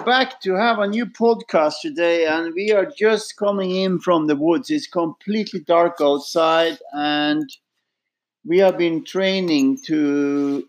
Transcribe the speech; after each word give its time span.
Are 0.00 0.06
back 0.06 0.40
to 0.40 0.54
have 0.54 0.78
a 0.78 0.86
new 0.86 1.04
podcast 1.04 1.82
today. 1.82 2.24
And 2.24 2.54
we 2.54 2.72
are 2.72 2.86
just 2.86 3.36
coming 3.36 3.70
in 3.70 3.98
from 3.98 4.28
the 4.28 4.34
woods. 4.34 4.70
It's 4.70 4.86
completely 4.86 5.60
dark 5.60 5.98
outside. 6.00 6.78
And 6.94 7.50
we 8.46 8.60
have 8.60 8.78
been 8.78 9.04
training 9.04 9.80
to, 9.84 10.66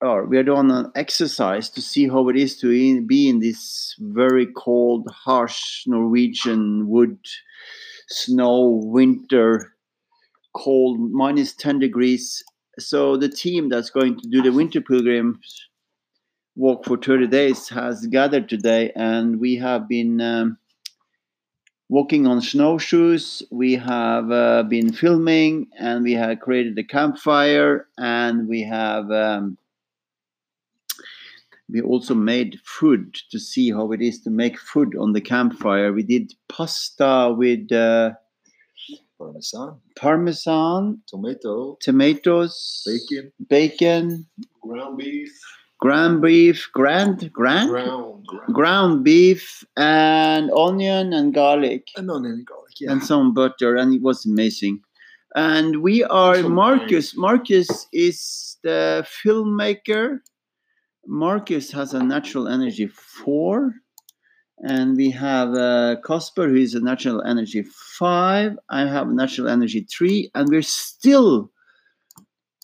or 0.00 0.26
we 0.26 0.38
are 0.38 0.42
doing 0.42 0.72
an 0.72 0.90
exercise 0.96 1.70
to 1.70 1.80
see 1.80 2.08
how 2.08 2.28
it 2.30 2.36
is 2.36 2.58
to 2.58 2.72
in, 2.72 3.06
be 3.06 3.28
in 3.28 3.38
this 3.38 3.94
very 4.00 4.48
cold, 4.56 5.06
harsh 5.08 5.84
Norwegian 5.86 6.88
wood, 6.88 7.18
snow, 8.08 8.80
winter, 8.82 9.72
cold, 10.56 10.98
minus 10.98 11.54
10 11.54 11.78
degrees. 11.78 12.42
So 12.80 13.16
the 13.16 13.28
team 13.28 13.68
that's 13.68 13.90
going 13.90 14.18
to 14.18 14.28
do 14.28 14.42
the 14.42 14.50
winter 14.50 14.80
pilgrims 14.80 15.68
walk 16.56 16.84
for 16.84 16.96
30 16.96 17.26
days 17.28 17.68
has 17.68 18.06
gathered 18.06 18.48
today 18.48 18.92
and 18.94 19.40
we 19.40 19.56
have 19.56 19.88
been 19.88 20.20
um, 20.20 20.58
walking 21.88 22.26
on 22.26 22.40
snowshoes. 22.40 23.42
We 23.50 23.74
have 23.76 24.30
uh, 24.30 24.62
been 24.64 24.92
filming 24.92 25.68
and 25.78 26.02
we 26.02 26.12
have 26.12 26.40
created 26.40 26.78
a 26.78 26.84
campfire 26.84 27.86
and 27.98 28.48
we 28.48 28.62
have 28.62 29.10
um, 29.10 29.58
we 31.70 31.80
also 31.80 32.14
made 32.14 32.60
food 32.64 33.14
to 33.30 33.38
see 33.38 33.70
how 33.70 33.92
it 33.92 34.02
is 34.02 34.20
to 34.22 34.30
make 34.30 34.58
food 34.58 34.94
on 34.96 35.12
the 35.12 35.20
campfire. 35.22 35.92
We 35.92 36.02
did 36.02 36.34
pasta 36.48 37.34
with 37.36 37.72
uh, 37.72 38.12
Parmesan, 39.18 39.80
parmesan 39.96 41.00
tomato, 41.06 41.78
tomatoes 41.80 42.82
bacon, 42.84 43.32
bacon 43.48 44.26
ground 44.60 44.98
beef, 44.98 45.30
ground 45.84 46.22
beef 46.22 46.58
grand 46.72 47.16
grand 47.32 47.70
ground, 47.70 48.26
ground, 48.26 48.54
ground 48.58 49.04
beef 49.04 49.64
and 49.76 50.50
onion 50.52 51.12
and 51.12 51.34
garlic 51.34 51.88
and 51.96 52.10
onion 52.10 52.34
and 52.34 52.46
garlic. 52.46 52.74
Yeah. 52.80 52.92
and 52.92 53.02
some 53.02 53.34
butter 53.34 53.76
and 53.76 53.92
it 53.94 54.02
was 54.02 54.24
amazing 54.24 54.80
and 55.34 55.82
we 55.82 56.04
are 56.04 56.36
Some 56.36 56.54
marcus 56.54 57.16
marcus 57.16 57.68
is 57.92 58.18
the 58.62 59.06
filmmaker 59.16 60.20
marcus 61.06 61.72
has 61.72 61.94
a 61.94 62.02
natural 62.02 62.46
energy 62.46 62.86
four 62.86 63.74
and 64.62 64.96
we 64.96 65.10
have 65.10 65.54
uh, 65.54 65.96
who 66.36 66.54
is 66.54 66.74
a 66.74 66.80
natural 66.80 67.20
energy 67.22 67.64
five. 67.98 68.56
I 68.70 68.86
have 68.86 69.08
natural 69.08 69.48
energy 69.48 69.86
three, 69.90 70.30
and 70.34 70.48
we're 70.48 70.62
still 70.62 71.50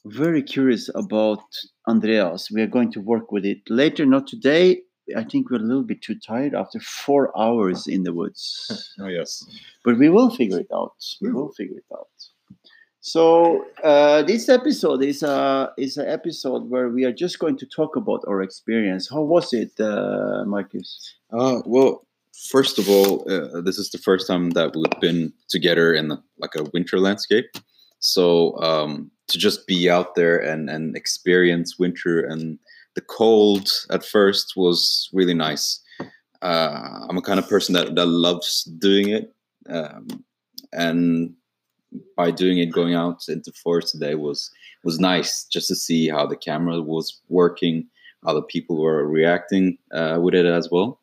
very 0.06 0.42
curious 0.42 0.88
about 0.94 1.42
Andreas. 1.88 2.50
We 2.50 2.60
are 2.62 2.66
going 2.66 2.92
to 2.92 3.00
work 3.00 3.32
with 3.32 3.44
it 3.44 3.62
later, 3.68 4.04
not 4.04 4.26
today. 4.26 4.82
I 5.16 5.24
think 5.24 5.50
we're 5.50 5.56
a 5.56 5.60
little 5.60 5.82
bit 5.82 6.02
too 6.02 6.16
tired 6.16 6.54
after 6.54 6.78
four 6.80 7.36
hours 7.36 7.86
in 7.86 8.02
the 8.02 8.12
woods, 8.12 8.92
oh 9.00 9.08
yes. 9.08 9.42
but 9.82 9.98
we 9.98 10.10
will 10.10 10.28
figure 10.28 10.60
it 10.60 10.68
out. 10.72 11.02
We 11.22 11.32
will 11.32 11.50
figure 11.52 11.78
it 11.78 11.86
out. 11.92 12.08
So 13.00 13.64
uh, 13.82 14.22
this 14.22 14.50
episode 14.50 15.02
is 15.02 15.22
a 15.22 15.72
is 15.78 15.96
an 15.96 16.08
episode 16.08 16.68
where 16.68 16.90
we 16.90 17.06
are 17.06 17.12
just 17.12 17.38
going 17.38 17.56
to 17.56 17.66
talk 17.66 17.96
about 17.96 18.22
our 18.28 18.42
experience. 18.42 19.08
How 19.08 19.22
was 19.22 19.54
it, 19.54 19.72
uh, 19.80 20.44
Marcus? 20.46 21.14
Uh, 21.32 21.62
well, 21.64 22.06
first 22.50 22.78
of 22.78 22.86
all, 22.90 23.24
uh, 23.30 23.62
this 23.62 23.78
is 23.78 23.88
the 23.90 23.98
first 23.98 24.26
time 24.26 24.50
that 24.50 24.76
we've 24.76 25.00
been 25.00 25.32
together 25.48 25.94
in 25.94 26.18
like 26.38 26.54
a 26.54 26.64
winter 26.74 26.98
landscape. 26.98 27.46
So 28.00 28.56
um, 28.58 29.10
to 29.28 29.38
just 29.38 29.66
be 29.66 29.88
out 29.90 30.14
there 30.14 30.38
and 30.38 30.68
and 30.70 30.96
experience 30.96 31.78
winter 31.78 32.20
and 32.20 32.58
the 32.98 33.00
cold 33.02 33.70
at 33.90 34.04
first 34.04 34.54
was 34.56 35.08
really 35.12 35.34
nice. 35.34 35.80
Uh, 36.42 37.06
I'm 37.08 37.16
a 37.16 37.22
kind 37.22 37.38
of 37.38 37.48
person 37.48 37.72
that 37.74 37.94
that 37.94 38.06
loves 38.06 38.64
doing 38.64 39.10
it, 39.10 39.32
um, 39.68 40.24
and 40.72 41.32
by 42.16 42.32
doing 42.32 42.58
it, 42.58 42.72
going 42.72 42.94
out 42.94 43.28
into 43.28 43.52
forest 43.52 43.92
today 43.92 44.16
was 44.16 44.50
was 44.82 44.98
nice 44.98 45.44
just 45.44 45.68
to 45.68 45.76
see 45.76 46.08
how 46.08 46.26
the 46.26 46.36
camera 46.36 46.80
was 46.82 47.20
working, 47.28 47.86
how 48.24 48.34
the 48.34 48.42
people 48.42 48.80
were 48.80 49.06
reacting 49.06 49.78
uh, 49.92 50.18
with 50.20 50.34
it 50.34 50.46
as 50.46 50.68
well. 50.70 51.00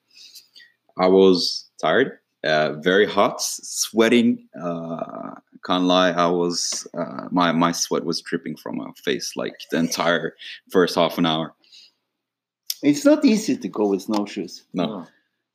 I 0.98 1.08
was 1.08 1.70
tired, 1.82 2.20
uh, 2.44 2.74
very 2.82 3.06
hot, 3.06 3.42
sweating. 3.42 4.48
Uh, 4.62 5.36
can't 5.66 5.86
lie, 5.86 6.12
I 6.12 6.28
was 6.28 6.88
uh, 6.98 7.28
my 7.32 7.52
my 7.52 7.72
sweat 7.72 8.06
was 8.06 8.22
dripping 8.22 8.56
from 8.56 8.78
my 8.78 8.92
face 9.04 9.36
like 9.36 9.56
the 9.72 9.78
entire 9.78 10.36
first 10.72 10.96
half 10.96 11.18
an 11.18 11.26
hour. 11.26 11.54
It's 12.84 13.06
not 13.06 13.26
easy 13.26 13.58
to 13.58 13.68
go 13.68 13.88
with 13.88 14.04
snowshoes. 14.04 14.64
No, 14.74 15.08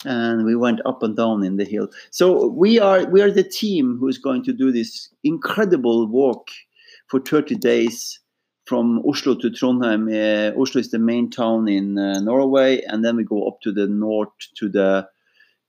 and 0.04 0.44
we 0.44 0.56
went 0.56 0.80
up 0.84 1.02
and 1.02 1.16
down 1.16 1.44
in 1.44 1.56
the 1.56 1.64
hill. 1.64 1.88
So 2.10 2.46
we 2.46 2.78
are 2.78 3.04
we 3.06 3.22
are 3.22 3.30
the 3.30 3.44
team 3.44 3.98
who 3.98 4.08
is 4.08 4.18
going 4.18 4.42
to 4.44 4.52
do 4.52 4.72
this 4.72 5.10
incredible 5.22 6.06
walk 6.06 6.48
for 7.06 7.20
30 7.20 7.56
days 7.56 8.20
from 8.64 9.02
Oslo 9.06 9.34
to 9.34 9.50
Trondheim. 9.50 10.08
Uh, 10.08 10.60
Oslo 10.60 10.80
is 10.80 10.90
the 10.90 10.98
main 10.98 11.30
town 11.30 11.68
in 11.68 11.98
uh, 11.98 12.20
Norway, 12.20 12.82
and 12.86 13.04
then 13.04 13.16
we 13.16 13.24
go 13.24 13.46
up 13.46 13.60
to 13.62 13.72
the 13.72 13.86
north 13.86 14.32
to 14.56 14.68
the 14.68 15.08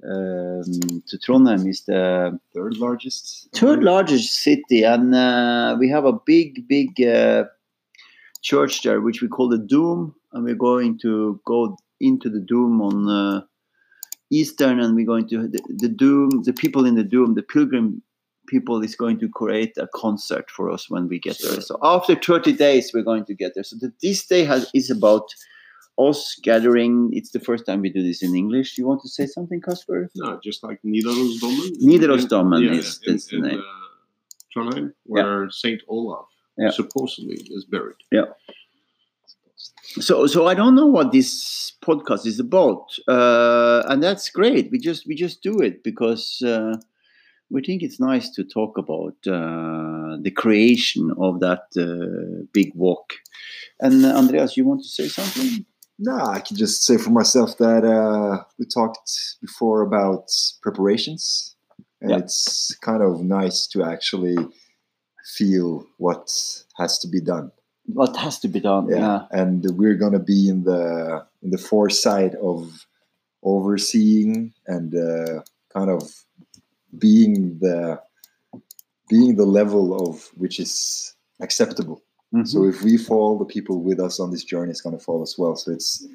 um, 0.03 1.03
to 1.07 1.17
Trondheim 1.17 1.67
is 1.67 1.84
the 1.85 2.39
Third 2.53 2.78
largest. 2.78 3.50
third 3.53 3.84
largest 3.84 4.35
city, 4.35 4.84
and 4.84 5.13
uh, 5.13 5.75
we 5.79 5.89
have 5.89 6.06
a 6.06 6.13
big, 6.13 6.67
big 6.67 7.01
uh, 7.01 7.45
church 8.41 8.84
there, 8.84 9.01
which 9.01 9.22
we 9.22 9.28
call 9.28 9.50
the 9.50 9.57
Doom, 9.57 10.16
and 10.34 10.44
we're 10.44 10.56
going 10.56 10.97
to 11.00 11.40
go 11.45 11.78
into 12.00 12.29
the 12.29 12.40
Doom 12.40 12.81
on 12.81 13.09
uh, 13.09 13.41
Eastern, 14.31 14.79
and 14.79 14.95
we're 14.95 15.06
going 15.06 15.28
to 15.29 15.47
the, 15.47 15.61
the 15.78 15.90
Doom, 15.90 16.44
the 16.44 16.53
people 16.53 16.85
in 16.85 16.95
the 16.95 17.03
Doom, 17.03 17.35
the 17.35 17.44
pilgrim 17.44 18.01
people 18.47 18.84
is 18.84 18.95
going 18.95 19.19
to 19.19 19.29
create 19.29 19.78
a 19.78 19.88
concert 19.95 20.50
for 20.50 20.69
us 20.69 20.90
when 20.90 21.07
we 21.07 21.19
get 21.19 21.40
there. 21.41 21.61
So 21.61 21.78
after 21.81 22.16
30 22.16 22.53
days, 22.53 22.91
we're 22.94 23.03
going 23.03 23.25
to 23.25 23.34
get 23.34 23.53
there. 23.56 23.63
So 23.63 23.78
the, 23.79 23.94
this 24.01 24.25
day 24.25 24.44
has 24.44 24.69
is 24.73 24.90
about 24.90 25.34
us 26.09 26.19
gathering. 26.50 27.09
It's 27.13 27.31
the 27.31 27.39
first 27.39 27.66
time 27.66 27.81
we 27.81 27.89
do 27.89 28.03
this 28.03 28.22
in 28.23 28.35
English. 28.35 28.78
You 28.78 28.85
want 28.88 29.01
to 29.03 29.09
say 29.09 29.25
something, 29.25 29.59
Casper? 29.62 30.09
No, 30.16 30.39
just 30.44 30.63
like 30.63 30.79
Nidarosdomen. 30.84 31.67
Nidarosdomen 31.89 32.59
In- 32.67 32.73
is- 32.79 33.00
in, 33.06 33.41
the 33.41 33.47
name. 33.50 33.59
Uh, 33.59 33.79
Trondheim, 34.53 34.94
where 35.06 35.50
Saint 35.50 35.81
Olaf 35.88 36.28
Yeah. 36.57 36.72
supposedly 36.72 37.38
is 37.57 37.63
buried. 37.73 38.01
Yeah. 38.11 38.28
So 40.07 40.25
so 40.28 40.47
i 40.47 40.53
don't 40.53 40.75
know 40.79 40.88
what 40.97 41.11
this 41.11 41.73
podcast 41.88 42.25
is 42.25 42.40
about 42.40 42.84
uh, 43.07 43.79
and 43.90 44.01
that's 44.01 44.29
great 44.29 44.66
we 44.72 44.78
just 44.79 45.01
we 45.07 45.16
just 45.25 45.38
do 45.44 45.59
it 45.67 45.84
because 45.84 46.41
uh, 46.53 46.73
we 47.53 47.61
think 47.61 47.81
it's 47.84 48.00
nice 48.00 48.28
to 48.35 48.44
talk 48.57 48.78
about 48.78 49.16
uh, 49.28 50.11
the 50.25 50.31
creation 50.44 51.11
of 51.28 51.40
that 51.45 51.63
uh, 51.78 52.45
big 52.53 52.69
walk 52.75 53.07
and 53.85 54.06
uh, 54.06 54.09
andreas 54.22 54.56
you 54.57 54.63
want 54.69 54.81
to 54.81 54.88
say 54.90 55.07
something 55.19 55.66
Nah, 56.03 56.31
I 56.31 56.39
can 56.39 56.57
just 56.57 56.84
say 56.84 56.97
for 56.97 57.12
myself 57.12 57.57
that 57.59 57.84
uh, 57.85 58.44
we 58.57 58.66
talked 58.66 59.38
before 59.39 59.81
about 59.84 60.31
preparations, 60.63 61.56
and 62.01 62.09
Yeah. 62.09 62.17
it's 62.17 62.73
kind 62.81 63.03
of 63.03 63.22
nice 63.22 63.67
to 63.67 63.84
actually 63.84 64.35
feel 65.38 65.85
what 65.97 66.25
has 66.78 66.97
to 67.00 67.07
be 67.07 67.22
done. 67.22 67.51
what 67.94 68.16
has 68.16 68.40
to 68.40 68.47
be 68.47 68.59
done 68.59 68.88
Yeah, 68.90 68.97
yeah, 68.97 69.19
and 69.41 69.66
we're 69.79 69.96
gonna 70.03 70.26
be 70.34 70.47
in 70.53 70.64
the 70.64 70.84
in 71.43 71.49
the 71.55 71.58
foresight 71.58 72.34
of 72.35 72.85
overseeing 73.43 74.53
and 74.67 74.90
uh, 74.96 75.41
kind 75.76 75.90
of 75.90 76.02
being 77.05 77.34
the 77.59 77.99
being 79.09 79.35
the 79.35 79.49
level 79.59 79.85
of 80.05 80.14
which 80.41 80.59
is 80.59 80.73
acceptable. 81.46 81.97
Mhm. 82.33 82.47
So 82.47 82.66
if 82.66 82.81
we 82.83 82.97
fall, 82.97 83.37
the 83.37 83.45
people 83.45 83.81
with 83.81 83.99
us 83.99 84.19
on 84.19 84.31
this 84.31 84.43
journey 84.43 84.72
is 84.72 84.81
going 84.81 84.97
to 84.97 85.03
fall 85.03 85.22
as 85.22 85.35
well. 85.37 85.55
So 85.55 85.72
it's 85.72 86.05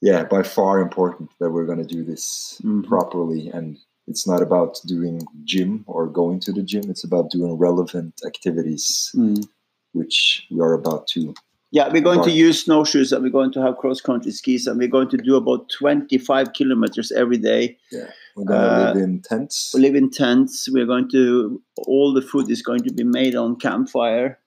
yeah, 0.00 0.22
by 0.24 0.42
far 0.44 0.80
important 0.80 1.28
that 1.40 1.50
we're 1.50 1.66
going 1.66 1.84
to 1.86 1.94
do 1.96 2.04
this 2.04 2.60
Mhm. 2.64 2.84
properly, 2.86 3.48
and 3.48 3.76
it's 4.06 4.26
not 4.28 4.42
about 4.42 4.80
doing 4.86 5.26
gym 5.44 5.84
or 5.88 6.06
going 6.06 6.38
to 6.40 6.52
the 6.52 6.62
gym. 6.62 6.84
It's 6.88 7.04
about 7.04 7.30
doing 7.30 7.52
relevant 7.58 8.14
activities, 8.24 9.10
Mm. 9.14 9.46
which 9.92 10.46
we 10.50 10.60
are 10.60 10.72
about 10.74 11.06
to. 11.08 11.34
yeah 11.70 11.92
we're 11.92 12.00
going 12.10 12.22
to 12.24 12.30
use 12.30 12.64
snowshoes 12.64 13.12
and 13.12 13.22
we're 13.22 13.28
going 13.40 13.52
to 13.52 13.60
have 13.60 13.76
cross 13.76 14.00
country 14.00 14.32
skis 14.32 14.66
and 14.66 14.78
we're 14.78 14.88
going 14.98 15.06
to 15.14 15.18
do 15.18 15.36
about 15.36 15.68
25 15.68 16.54
kilometers 16.54 17.12
every 17.12 17.36
day 17.36 17.76
yeah 17.92 18.08
We're 18.36 18.44
going 18.46 18.60
to 18.62 18.70
Uh, 18.70 18.92
live 18.94 19.02
in 19.04 19.20
tents. 19.20 19.72
we 19.74 19.80
live 19.82 19.94
in 20.02 20.08
tents. 20.08 20.66
We're 20.74 20.86
going 20.94 21.08
to 21.10 21.60
all 21.86 22.14
the 22.14 22.22
food 22.30 22.48
is 22.50 22.62
going 22.62 22.82
to 22.88 22.92
be 23.00 23.04
made 23.04 23.34
on 23.36 23.56
campfire. 23.56 24.38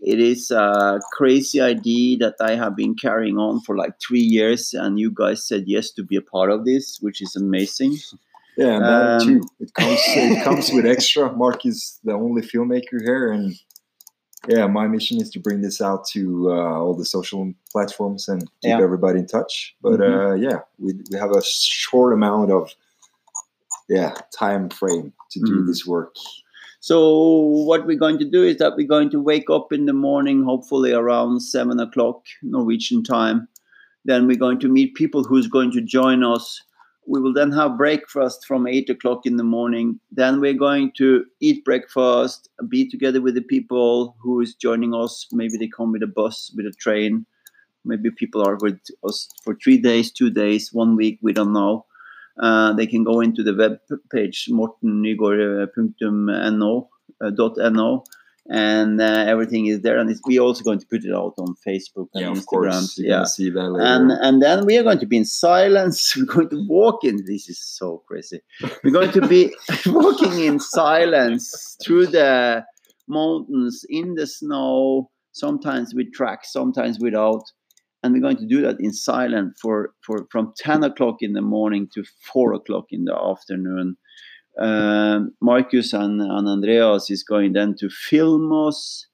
It 0.00 0.20
is 0.20 0.50
a 0.50 1.00
crazy 1.12 1.60
idea 1.60 2.18
that 2.18 2.34
I 2.40 2.54
have 2.54 2.76
been 2.76 2.94
carrying 2.94 3.38
on 3.38 3.60
for 3.62 3.76
like 3.76 3.94
three 4.00 4.20
years, 4.20 4.74
and 4.74 4.98
you 5.00 5.10
guys 5.10 5.46
said 5.48 5.64
yes 5.66 5.90
to 5.92 6.02
be 6.04 6.16
a 6.16 6.20
part 6.22 6.50
of 6.50 6.64
this, 6.64 6.98
which 7.00 7.20
is 7.22 7.36
amazing. 7.36 7.96
Yeah, 8.58 8.76
and 8.76 8.84
that 8.86 9.20
Um, 9.20 9.26
too. 9.28 9.48
It 9.60 9.74
comes 9.74 10.00
it 10.06 10.42
comes 10.48 10.72
with 10.72 10.86
extra. 10.86 11.30
Mark 11.30 11.66
is 11.66 12.00
the 12.04 12.14
only 12.14 12.40
filmmaker 12.40 13.02
here, 13.04 13.30
and 13.30 13.54
yeah, 14.48 14.66
my 14.66 14.86
mission 14.88 15.20
is 15.20 15.28
to 15.32 15.38
bring 15.40 15.60
this 15.60 15.82
out 15.82 16.06
to 16.14 16.50
uh, 16.50 16.80
all 16.80 16.94
the 16.94 17.04
social 17.04 17.52
platforms 17.70 18.28
and 18.28 18.40
keep 18.62 18.70
Yeah. 18.70 18.80
everybody 18.80 19.18
in 19.18 19.26
touch. 19.26 19.76
But 19.82 20.00
Mhm. 20.00 20.08
uh, 20.30 20.34
yeah, 20.36 20.60
we, 20.78 20.94
we 21.10 21.18
have 21.18 21.32
a 21.32 21.42
short 21.44 22.14
amount 22.14 22.50
of 22.50 22.74
yeah 23.90 24.14
time 24.32 24.70
frame 24.70 25.12
to 25.32 25.38
do 25.40 25.60
Mm. 25.62 25.66
this 25.66 25.84
work. 25.86 26.14
So 26.86 27.40
what 27.66 27.84
we're 27.84 27.98
going 27.98 28.20
to 28.20 28.30
do 28.30 28.44
is 28.44 28.58
that 28.58 28.76
we're 28.76 28.86
going 28.86 29.10
to 29.10 29.20
wake 29.20 29.50
up 29.50 29.72
in 29.72 29.86
the 29.86 29.92
morning, 29.92 30.44
hopefully 30.44 30.92
around 30.92 31.40
seven 31.40 31.80
o'clock 31.80 32.22
Norwegian 32.44 33.02
time. 33.02 33.48
Then 34.04 34.28
we're 34.28 34.36
going 34.36 34.60
to 34.60 34.68
meet 34.68 34.94
people 34.94 35.24
who's 35.24 35.48
going 35.48 35.72
to 35.72 35.80
join 35.80 36.22
us. 36.22 36.62
We 37.08 37.20
will 37.20 37.32
then 37.32 37.50
have 37.50 37.76
breakfast 37.76 38.46
from 38.46 38.68
eight 38.68 38.88
o'clock 38.88 39.26
in 39.26 39.36
the 39.36 39.42
morning. 39.42 39.98
Then 40.12 40.38
we're 40.38 40.54
going 40.54 40.92
to 40.98 41.24
eat 41.40 41.64
breakfast, 41.64 42.48
be 42.68 42.88
together 42.88 43.20
with 43.20 43.34
the 43.34 43.42
people 43.42 44.14
who 44.20 44.40
is 44.40 44.54
joining 44.54 44.94
us. 44.94 45.26
Maybe 45.32 45.56
they 45.58 45.66
come 45.66 45.90
with 45.90 46.04
a 46.04 46.06
bus, 46.06 46.52
with 46.56 46.66
a 46.66 46.72
train. 46.78 47.26
Maybe 47.84 48.12
people 48.12 48.46
are 48.46 48.58
with 48.60 48.78
us 49.02 49.28
for 49.42 49.56
three 49.56 49.78
days, 49.78 50.12
two 50.12 50.30
days, 50.30 50.72
one 50.72 50.94
week. 50.94 51.18
We 51.20 51.32
don't 51.32 51.52
know. 51.52 51.85
Uh, 52.40 52.72
they 52.74 52.86
can 52.86 53.02
go 53.04 53.20
into 53.20 53.42
the 53.42 53.54
web 53.54 53.78
page 54.12 54.48
mortennygård.no 54.50 56.88
.no, 57.20 58.04
and 58.48 59.00
uh, 59.00 59.24
everything 59.26 59.66
is 59.66 59.80
there. 59.80 59.98
And 59.98 60.08
it's, 60.10 60.20
we're 60.26 60.40
also 60.42 60.62
going 60.62 60.78
to 60.78 60.86
put 60.86 61.04
it 61.04 61.12
out 61.14 61.34
on 61.38 61.54
Facebook 61.66 62.08
and 62.14 62.22
Yeah, 62.22 62.30
Instagram. 62.32 62.46
course. 62.46 62.98
Yeah. 62.98 63.10
gonna 63.16 63.26
see 63.26 63.50
that 63.50 63.70
later. 63.70 63.84
And 63.86 64.10
and 64.12 64.42
then 64.42 64.66
we 64.66 64.76
are 64.76 64.82
going 64.82 64.98
to 65.00 65.06
be 65.06 65.16
in 65.16 65.24
silence. 65.24 66.14
We're 66.16 66.26
going 66.26 66.50
to 66.50 66.64
walk 66.68 67.04
in. 67.04 67.24
This 67.26 67.48
is 67.48 67.58
so 67.58 68.02
crazy. 68.06 68.40
We're 68.84 68.90
going 68.92 69.12
to 69.12 69.26
be 69.26 69.54
walking 69.86 70.40
in 70.44 70.60
silence 70.60 71.76
through 71.84 72.08
the 72.08 72.64
mountains 73.08 73.84
in 73.88 74.14
the 74.14 74.26
snow. 74.26 75.10
Sometimes 75.32 75.94
with 75.94 76.12
tracks, 76.12 76.52
sometimes 76.52 76.98
without. 77.00 77.42
And 78.06 78.14
we're 78.14 78.20
going 78.20 78.36
to 78.36 78.46
do 78.46 78.62
that 78.62 78.78
in 78.78 78.92
silence 78.92 79.58
for, 79.60 79.92
for 80.00 80.28
from 80.30 80.52
10 80.56 80.84
o'clock 80.84 81.16
in 81.22 81.32
the 81.32 81.42
morning 81.42 81.88
to 81.94 82.04
4 82.32 82.52
o'clock 82.54 82.84
in 82.90 83.04
the 83.04 83.16
afternoon. 83.16 83.96
Um, 84.60 85.34
Marcus 85.40 85.92
and, 85.92 86.20
and 86.20 86.48
Andreas 86.48 87.10
is 87.10 87.24
going 87.24 87.54
then 87.54 87.74
to 87.80 87.90
film 87.90 88.52
us. 88.52 89.08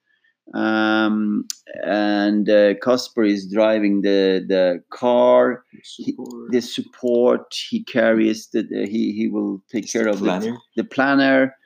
Um, 0.52 1.46
and 1.84 2.50
uh, 2.50 2.74
Kasper 2.82 3.24
is 3.24 3.50
driving 3.50 4.02
the, 4.02 4.44
the 4.46 4.82
car 4.90 5.64
Support. 5.82 6.52
the 6.52 6.60
support 6.60 7.54
he 7.70 7.82
carries 7.84 8.48
that 8.48 8.66
he 8.70 9.12
he 9.12 9.28
will 9.28 9.62
take 9.72 9.90
care 9.90 10.08
of 10.08 10.18
the- 10.18 10.24
planner. 10.26 10.56
the 10.76 10.84
planner 10.84 11.56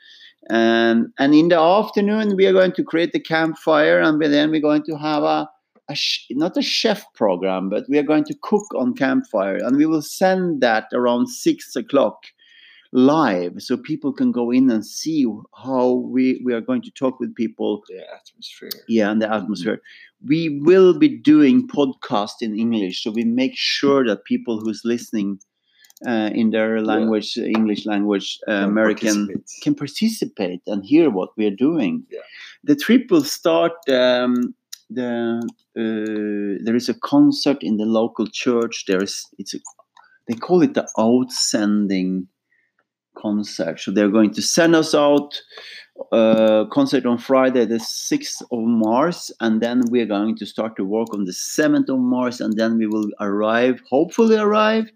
and 0.50 1.06
and 1.18 1.34
in 1.34 1.48
the 1.48 1.58
afternoon 1.58 2.36
we 2.36 2.46
are 2.46 2.52
going 2.52 2.72
to 2.72 2.84
create 2.84 3.12
the 3.12 3.18
campfire 3.18 3.98
and 3.98 4.22
then 4.22 4.50
we're 4.50 4.60
going 4.60 4.84
to 4.84 4.96
have 4.96 5.22
a, 5.24 5.48
a 5.88 5.94
sh- 5.94 6.26
not 6.30 6.56
a 6.56 6.62
chef 6.62 7.04
program 7.14 7.68
but 7.68 7.84
we 7.88 7.98
are 7.98 8.02
going 8.12 8.24
to 8.24 8.34
cook 8.42 8.64
on 8.74 8.94
campfire 8.94 9.56
and 9.56 9.76
we 9.76 9.86
will 9.86 10.02
send 10.02 10.60
that 10.60 10.86
around 10.92 11.26
six 11.28 11.76
o'clock 11.76 12.16
live 12.92 13.54
so 13.60 13.76
people 13.76 14.12
can 14.12 14.32
go 14.32 14.50
in 14.50 14.70
and 14.70 14.86
see 14.86 15.26
how 15.64 15.90
we 16.14 16.40
we 16.44 16.54
are 16.54 16.60
going 16.60 16.80
to 16.82 16.90
talk 16.92 17.18
with 17.20 17.34
people 17.34 17.82
the 17.88 18.00
atmosphere. 18.14 18.70
yeah 18.88 19.10
and 19.10 19.20
the 19.20 19.32
atmosphere 19.32 19.80
we 20.26 20.60
will 20.64 20.98
be 20.98 21.08
doing 21.08 21.66
podcast 21.68 22.36
in 22.40 22.58
english 22.58 23.02
so 23.02 23.10
we 23.10 23.24
make 23.24 23.52
sure 23.56 24.06
that 24.06 24.24
people 24.24 24.60
who's 24.60 24.82
listening 24.84 25.38
uh, 26.06 26.30
in 26.34 26.50
their 26.50 26.80
language 26.80 27.36
english 27.36 27.84
language 27.86 28.38
uh, 28.46 28.52
Can 28.60 28.64
american 28.64 29.26
participate. 29.26 29.62
can 29.62 29.74
participate 29.74 30.60
and 30.66 30.84
hear 30.84 31.10
what 31.10 31.30
we 31.36 31.44
are 31.46 31.56
doing 31.68 32.04
Yeah. 32.10 32.20
the 32.64 32.76
trip 32.76 33.10
will 33.10 33.24
start 33.24 33.72
um, 33.88 34.54
the 34.90 35.40
uh, 35.78 36.62
there 36.64 36.76
is 36.76 36.88
a 36.88 36.94
concert 36.94 37.58
in 37.60 37.76
the 37.76 37.84
local 37.84 38.26
church 38.26 38.84
there 38.86 39.02
is 39.02 39.26
it's 39.38 39.54
a, 39.54 39.58
they 40.28 40.34
call 40.34 40.62
it 40.62 40.74
the 40.74 40.88
outsending 40.96 42.26
concert 43.16 43.80
so 43.80 43.90
they're 43.90 44.10
going 44.10 44.32
to 44.32 44.42
send 44.42 44.74
us 44.74 44.94
out 44.94 45.40
uh, 46.12 46.64
concert 46.72 47.06
on 47.06 47.18
Friday, 47.18 47.64
the 47.64 47.76
6th 47.76 48.42
of 48.52 48.60
March, 48.60 49.30
and 49.40 49.60
then 49.60 49.82
we're 49.90 50.06
going 50.06 50.36
to 50.36 50.46
start 50.46 50.76
to 50.76 50.84
work 50.84 51.08
on 51.14 51.24
the 51.24 51.32
7th 51.32 51.88
of 51.88 51.98
March, 51.98 52.40
and 52.40 52.56
then 52.56 52.76
we 52.78 52.86
will 52.86 53.08
arrive, 53.20 53.80
hopefully 53.88 54.36
arrive, 54.36 54.90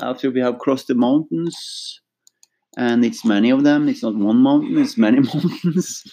after 0.00 0.30
we 0.30 0.40
have 0.40 0.58
crossed 0.58 0.86
the 0.86 0.94
mountains. 0.94 2.00
And 2.76 3.04
it's 3.04 3.24
many 3.24 3.50
of 3.50 3.64
them. 3.64 3.88
It's 3.88 4.02
not 4.02 4.14
one 4.14 4.36
mountain, 4.38 4.78
it's 4.78 4.96
many 4.96 5.20
mountains. 5.34 6.04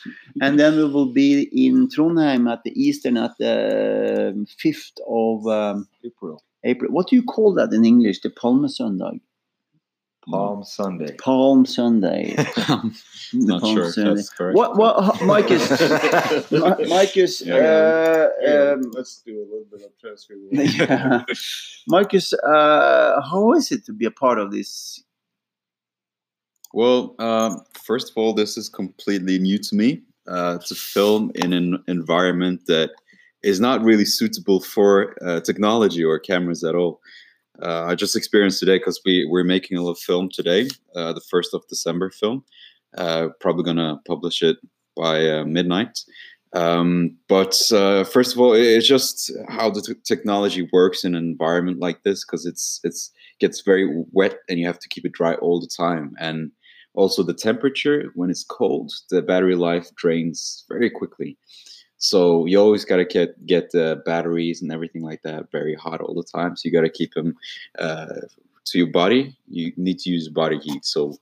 and 0.41 0.59
then 0.59 0.75
we 0.75 0.85
will 0.85 1.13
be 1.13 1.43
in 1.53 1.87
Trondheim 1.87 2.51
at 2.51 2.63
the 2.63 2.71
Eastern 2.79 3.15
at 3.17 3.37
the 3.37 4.45
5th 4.63 4.93
of 5.07 5.45
um, 5.47 5.87
April. 6.03 6.41
April. 6.63 6.91
What 6.91 7.07
do 7.09 7.15
you 7.15 7.23
call 7.23 7.53
that 7.55 7.71
in 7.71 7.85
English? 7.85 8.21
The 8.21 8.31
Palm 8.31 8.67
Sunday. 8.67 9.21
Palm 10.29 10.63
Sunday. 10.65 11.15
Palm 11.15 11.65
Sunday. 11.65 12.35
I'm 12.67 12.93
not 13.33 13.61
Palm 13.61 13.75
sure 13.75 13.85
if 13.87 13.93
Sunday. 13.93 14.15
that's 14.15 14.29
correct. 14.31 14.57
What? 14.57 14.75
What? 14.77 15.21
Marcus? 15.21 15.69
Ma- 16.51 16.75
Marcus, 16.87 17.41
Yeah. 17.45 17.55
uh, 17.55 18.27
Yeah, 18.41 18.71
um, 18.73 18.81
let's 18.91 19.21
do 19.25 19.37
a 19.37 19.45
little 19.45 19.65
bit 19.71 19.83
of 19.83 19.97
transfer. 20.01 20.33
yeah. 20.51 21.23
Marcus, 21.87 22.33
uh, 22.33 23.21
how 23.21 23.53
is 23.53 23.71
it 23.71 23.85
to 23.85 23.93
be 23.93 24.05
a 24.05 24.11
part 24.11 24.37
of 24.39 24.51
this? 24.51 25.01
Well, 26.77 27.15
um, 27.17 27.63
first 27.73 28.11
of 28.11 28.17
all, 28.17 28.33
this 28.33 28.55
is 28.55 28.69
completely 28.69 29.39
new 29.39 29.57
to 29.57 29.75
me. 29.75 30.03
Uh, 30.27 30.59
to 30.59 30.75
film 30.75 31.31
in 31.33 31.51
an 31.51 31.83
environment 31.87 32.67
that 32.67 32.91
is 33.41 33.59
not 33.59 33.81
really 33.81 34.05
suitable 34.05 34.59
for 34.59 35.15
uh, 35.25 35.39
technology 35.39 36.03
or 36.03 36.19
cameras 36.19 36.63
at 36.63 36.75
all. 36.75 37.01
Uh, 37.63 37.85
I 37.85 37.95
just 37.95 38.15
experienced 38.15 38.59
today 38.59 38.77
because 38.77 39.01
we 39.05 39.25
we're 39.25 39.43
making 39.43 39.77
a 39.77 39.81
little 39.81 39.95
film 39.95 40.29
today, 40.29 40.67
uh, 40.95 41.13
the 41.13 41.21
first 41.21 41.55
of 41.55 41.67
December 41.67 42.11
film. 42.11 42.43
Uh, 42.95 43.29
probably 43.39 43.63
gonna 43.63 43.99
publish 44.05 44.43
it 44.43 44.57
by 44.95 45.27
uh, 45.27 45.45
midnight. 45.45 46.01
Um, 46.53 47.17
but 47.27 47.59
uh, 47.71 48.03
first 48.03 48.35
of 48.35 48.39
all, 48.39 48.53
it's 48.53 48.87
just 48.87 49.31
how 49.49 49.71
the 49.71 49.81
t- 49.81 49.95
technology 50.03 50.69
works 50.71 51.03
in 51.03 51.15
an 51.15 51.23
environment 51.23 51.79
like 51.79 52.03
this 52.03 52.23
because 52.23 52.45
it's 52.45 52.79
it's 52.83 53.11
gets 53.39 53.61
very 53.61 54.03
wet 54.11 54.37
and 54.47 54.59
you 54.59 54.67
have 54.67 54.79
to 54.79 54.89
keep 54.89 55.05
it 55.05 55.11
dry 55.11 55.33
all 55.35 55.59
the 55.59 55.67
time 55.67 56.15
and 56.19 56.51
also 56.97 57.21
the 57.21 57.33
temperature 57.33 58.11
when 58.15 58.29
it's 58.29 58.43
cold 58.43 58.91
the 59.11 59.21
battery 59.21 59.55
life 59.55 59.93
drains 59.95 60.65
very 60.67 60.89
quickly. 60.89 61.37
So 61.99 62.45
you 62.45 62.59
always 62.59 62.85
got 62.85 62.97
to 62.97 63.05
get 63.05 63.45
get 63.45 63.71
the 63.71 64.01
batteries 64.05 64.61
and 64.61 64.71
everything 64.71 65.03
like 65.03 65.21
that 65.21 65.51
very 65.51 65.75
hot 65.75 66.01
all 66.01 66.15
the 66.15 66.23
time. 66.23 66.55
So 66.55 66.63
you 66.65 66.73
got 66.73 66.81
to 66.81 66.89
keep 66.89 67.13
them 67.13 67.35
uh, 67.79 68.21
to 68.65 68.77
your 68.77 68.87
body. 68.87 69.37
You 69.47 69.71
need 69.77 69.99
to 69.99 70.09
use 70.09 70.27
body 70.27 70.57
heat. 70.59 70.85
So 70.85 71.15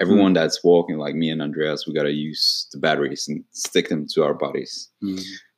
everyone 0.00 0.32
that's 0.32 0.64
walking 0.64 0.96
like 0.96 1.14
me 1.14 1.28
and 1.28 1.42
andreas 1.42 1.86
we 1.86 1.92
got 1.92 2.04
to 2.04 2.12
use 2.12 2.66
the 2.72 2.78
batteries 2.78 3.28
and 3.28 3.44
stick 3.50 3.88
them 3.88 4.06
to 4.08 4.24
our 4.24 4.34
bodies. 4.34 4.88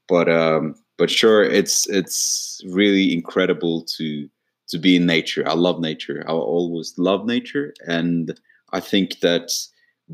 But 0.08 0.28
um 0.28 0.74
but 0.98 1.10
sure 1.10 1.42
it's 1.42 1.88
it's 1.88 2.60
really 2.68 3.12
incredible 3.12 3.84
to 3.96 4.28
to 4.68 4.78
be 4.78 4.96
in 4.96 5.06
nature. 5.06 5.44
I 5.48 5.54
love 5.54 5.80
nature. 5.80 6.24
I 6.26 6.32
always 6.32 6.94
love 6.98 7.24
nature 7.26 7.72
and 7.86 8.38
i 8.72 8.80
think 8.80 9.20
that 9.20 9.50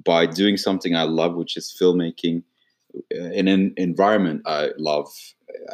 by 0.05 0.27
doing 0.27 0.57
something 0.57 0.95
i 0.95 1.03
love 1.03 1.35
which 1.35 1.57
is 1.57 1.75
filmmaking 1.81 2.43
uh, 3.15 3.31
in 3.33 3.49
an 3.49 3.73
environment 3.77 4.43
i 4.47 4.71
love 4.79 5.09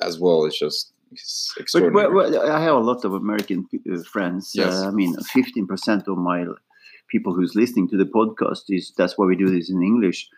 as 0.03 0.19
well 0.19 0.45
it's 0.45 0.59
just 0.59 0.95
it's 1.13 1.53
But 1.55 1.63
extraordinary 1.63 2.13
well, 2.13 2.31
well, 2.31 2.51
I 2.51 2.61
have 2.61 2.75
a 2.75 2.81
lot 2.81 3.05
of 3.05 3.15
American 3.15 3.69
uh, 3.93 4.03
friends. 4.03 4.53
Yes. 4.55 4.75
Uh, 4.75 4.89
I 4.89 4.91
mean, 4.91 5.15
fifteen 5.33 5.67
percent 5.67 6.09
of 6.09 6.19
my 6.19 6.45
people 7.09 7.33
who's 7.33 7.55
listening 7.55 7.89
to 7.91 7.97
the 7.97 8.05
podcast 8.05 8.65
is 8.69 8.93
that's 8.97 9.17
why 9.17 9.27
we 9.27 9.37
do 9.37 9.49
this 9.49 9.71
in 9.71 9.83
English 9.83 10.29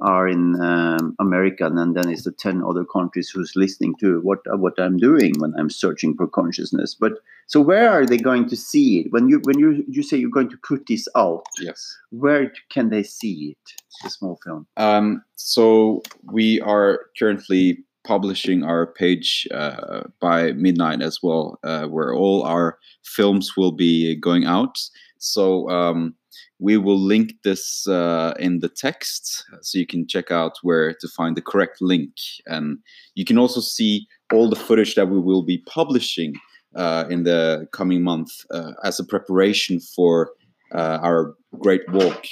are 0.00 0.28
in 0.28 0.60
um, 0.60 1.14
America, 1.18 1.66
and 1.66 1.96
then 1.96 2.08
it's 2.10 2.24
the 2.24 2.32
ten 2.32 2.62
other 2.62 2.84
countries 2.84 3.30
who's 3.30 3.52
listening 3.56 3.94
to 4.00 4.20
what 4.20 4.40
uh, 4.52 4.56
what 4.56 4.78
I'm 4.78 4.96
doing 4.96 5.34
when 5.38 5.54
I'm 5.58 5.70
searching 5.70 6.14
for 6.16 6.26
consciousness. 6.26 6.94
But 6.94 7.14
so 7.46 7.60
where 7.60 7.90
are 7.90 8.04
they 8.04 8.18
going 8.18 8.48
to 8.48 8.56
see 8.56 9.00
it 9.00 9.12
when 9.12 9.28
you 9.28 9.40
when 9.44 9.58
you 9.58 9.84
you 9.88 10.02
say 10.02 10.16
you're 10.16 10.30
going 10.30 10.50
to 10.50 10.58
put 10.58 10.86
this 10.86 11.08
out? 11.16 11.44
yes 11.58 11.96
Where 12.10 12.52
can 12.70 12.90
they 12.90 13.02
see 13.02 13.56
it? 13.56 13.72
The 14.02 14.10
small 14.10 14.38
film. 14.44 14.66
Um, 14.76 15.22
so 15.36 16.02
we 16.32 16.60
are 16.60 17.06
currently 17.18 17.84
publishing 18.04 18.62
our 18.62 18.86
page 18.86 19.48
uh, 19.52 20.02
by 20.20 20.52
midnight 20.52 21.02
as 21.02 21.22
well, 21.22 21.58
uh, 21.64 21.86
where 21.86 22.14
all 22.14 22.42
our 22.44 22.78
films 23.02 23.56
will 23.56 23.72
be 23.72 24.14
going 24.14 24.44
out. 24.44 24.78
So 25.18 25.68
um, 25.70 26.14
we 26.58 26.76
will 26.76 26.98
link 26.98 27.34
this 27.44 27.86
uh, 27.86 28.34
in 28.38 28.60
the 28.60 28.68
text, 28.68 29.44
so 29.60 29.78
you 29.78 29.86
can 29.86 30.06
check 30.06 30.30
out 30.30 30.58
where 30.62 30.94
to 30.94 31.08
find 31.08 31.36
the 31.36 31.42
correct 31.42 31.82
link, 31.82 32.12
and 32.46 32.78
you 33.14 33.24
can 33.24 33.38
also 33.38 33.60
see 33.60 34.06
all 34.32 34.48
the 34.48 34.56
footage 34.56 34.94
that 34.94 35.08
we 35.08 35.20
will 35.20 35.42
be 35.42 35.58
publishing 35.58 36.34
uh, 36.74 37.04
in 37.10 37.24
the 37.24 37.66
coming 37.72 38.02
month 38.02 38.30
uh, 38.50 38.72
as 38.84 38.98
a 38.98 39.04
preparation 39.04 39.80
for 39.80 40.30
uh, 40.74 40.98
our 41.02 41.34
great 41.58 41.82
walk. 41.92 42.26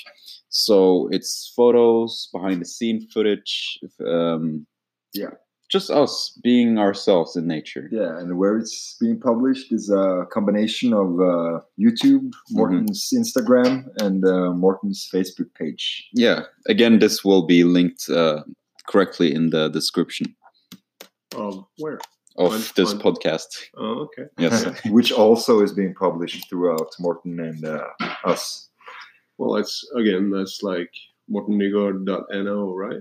So 0.49 1.09
it's 1.11 1.53
photos, 1.57 2.29
behind 2.33 2.61
the 2.61 2.67
scene 2.67 3.07
footage, 3.09 3.79
um, 4.07 4.67
Yeah. 5.13 5.31
Just 5.71 5.91
us 5.91 6.39
being 6.43 6.79
ourselves 6.79 7.37
in 7.37 7.47
nature. 7.47 7.89
Yeah, 7.91 8.19
and 8.19 8.37
where 8.39 8.59
it's 8.59 8.97
being 9.01 9.19
published 9.19 9.73
is 9.73 9.91
a 9.91 10.27
combination 10.31 10.93
of 10.93 11.19
uh, 11.21 11.61
YouTube, 11.81 12.33
Morten's 12.51 13.11
Instagram, 13.15 13.87
and 14.01 14.25
uh, 14.25 14.53
Morten's 14.53 15.09
Facebook 15.13 15.53
page. 15.55 16.07
Yeah. 16.13 16.43
Again, 16.69 16.99
this 16.99 17.25
will 17.25 17.47
be 17.47 17.65
linked 17.65 18.09
uh, 18.11 18.43
correctly 18.87 19.35
in 19.35 19.51
the 19.51 19.69
description 19.69 20.37
Um, 21.37 21.67
where? 21.79 21.99
of 22.37 22.53
On- 22.53 22.61
this 22.77 22.93
on- 22.93 23.01
podcast. 23.01 23.47
Oh, 23.77 24.07
okay. 24.07 24.25
Yes. 24.39 24.67
which 24.91 25.13
also 25.13 25.61
is 25.63 25.73
being 25.73 25.95
published 25.95 26.49
throughout 26.49 26.91
Morten 27.01 27.41
and 27.41 27.65
uh, 27.65 27.87
us. 28.25 28.69
Well, 29.39 29.55
that's 29.55 29.83
again, 29.97 30.31
that's 30.31 30.63
like 30.63 30.91
mortennygard.no, 31.31 32.75
right? 32.75 33.01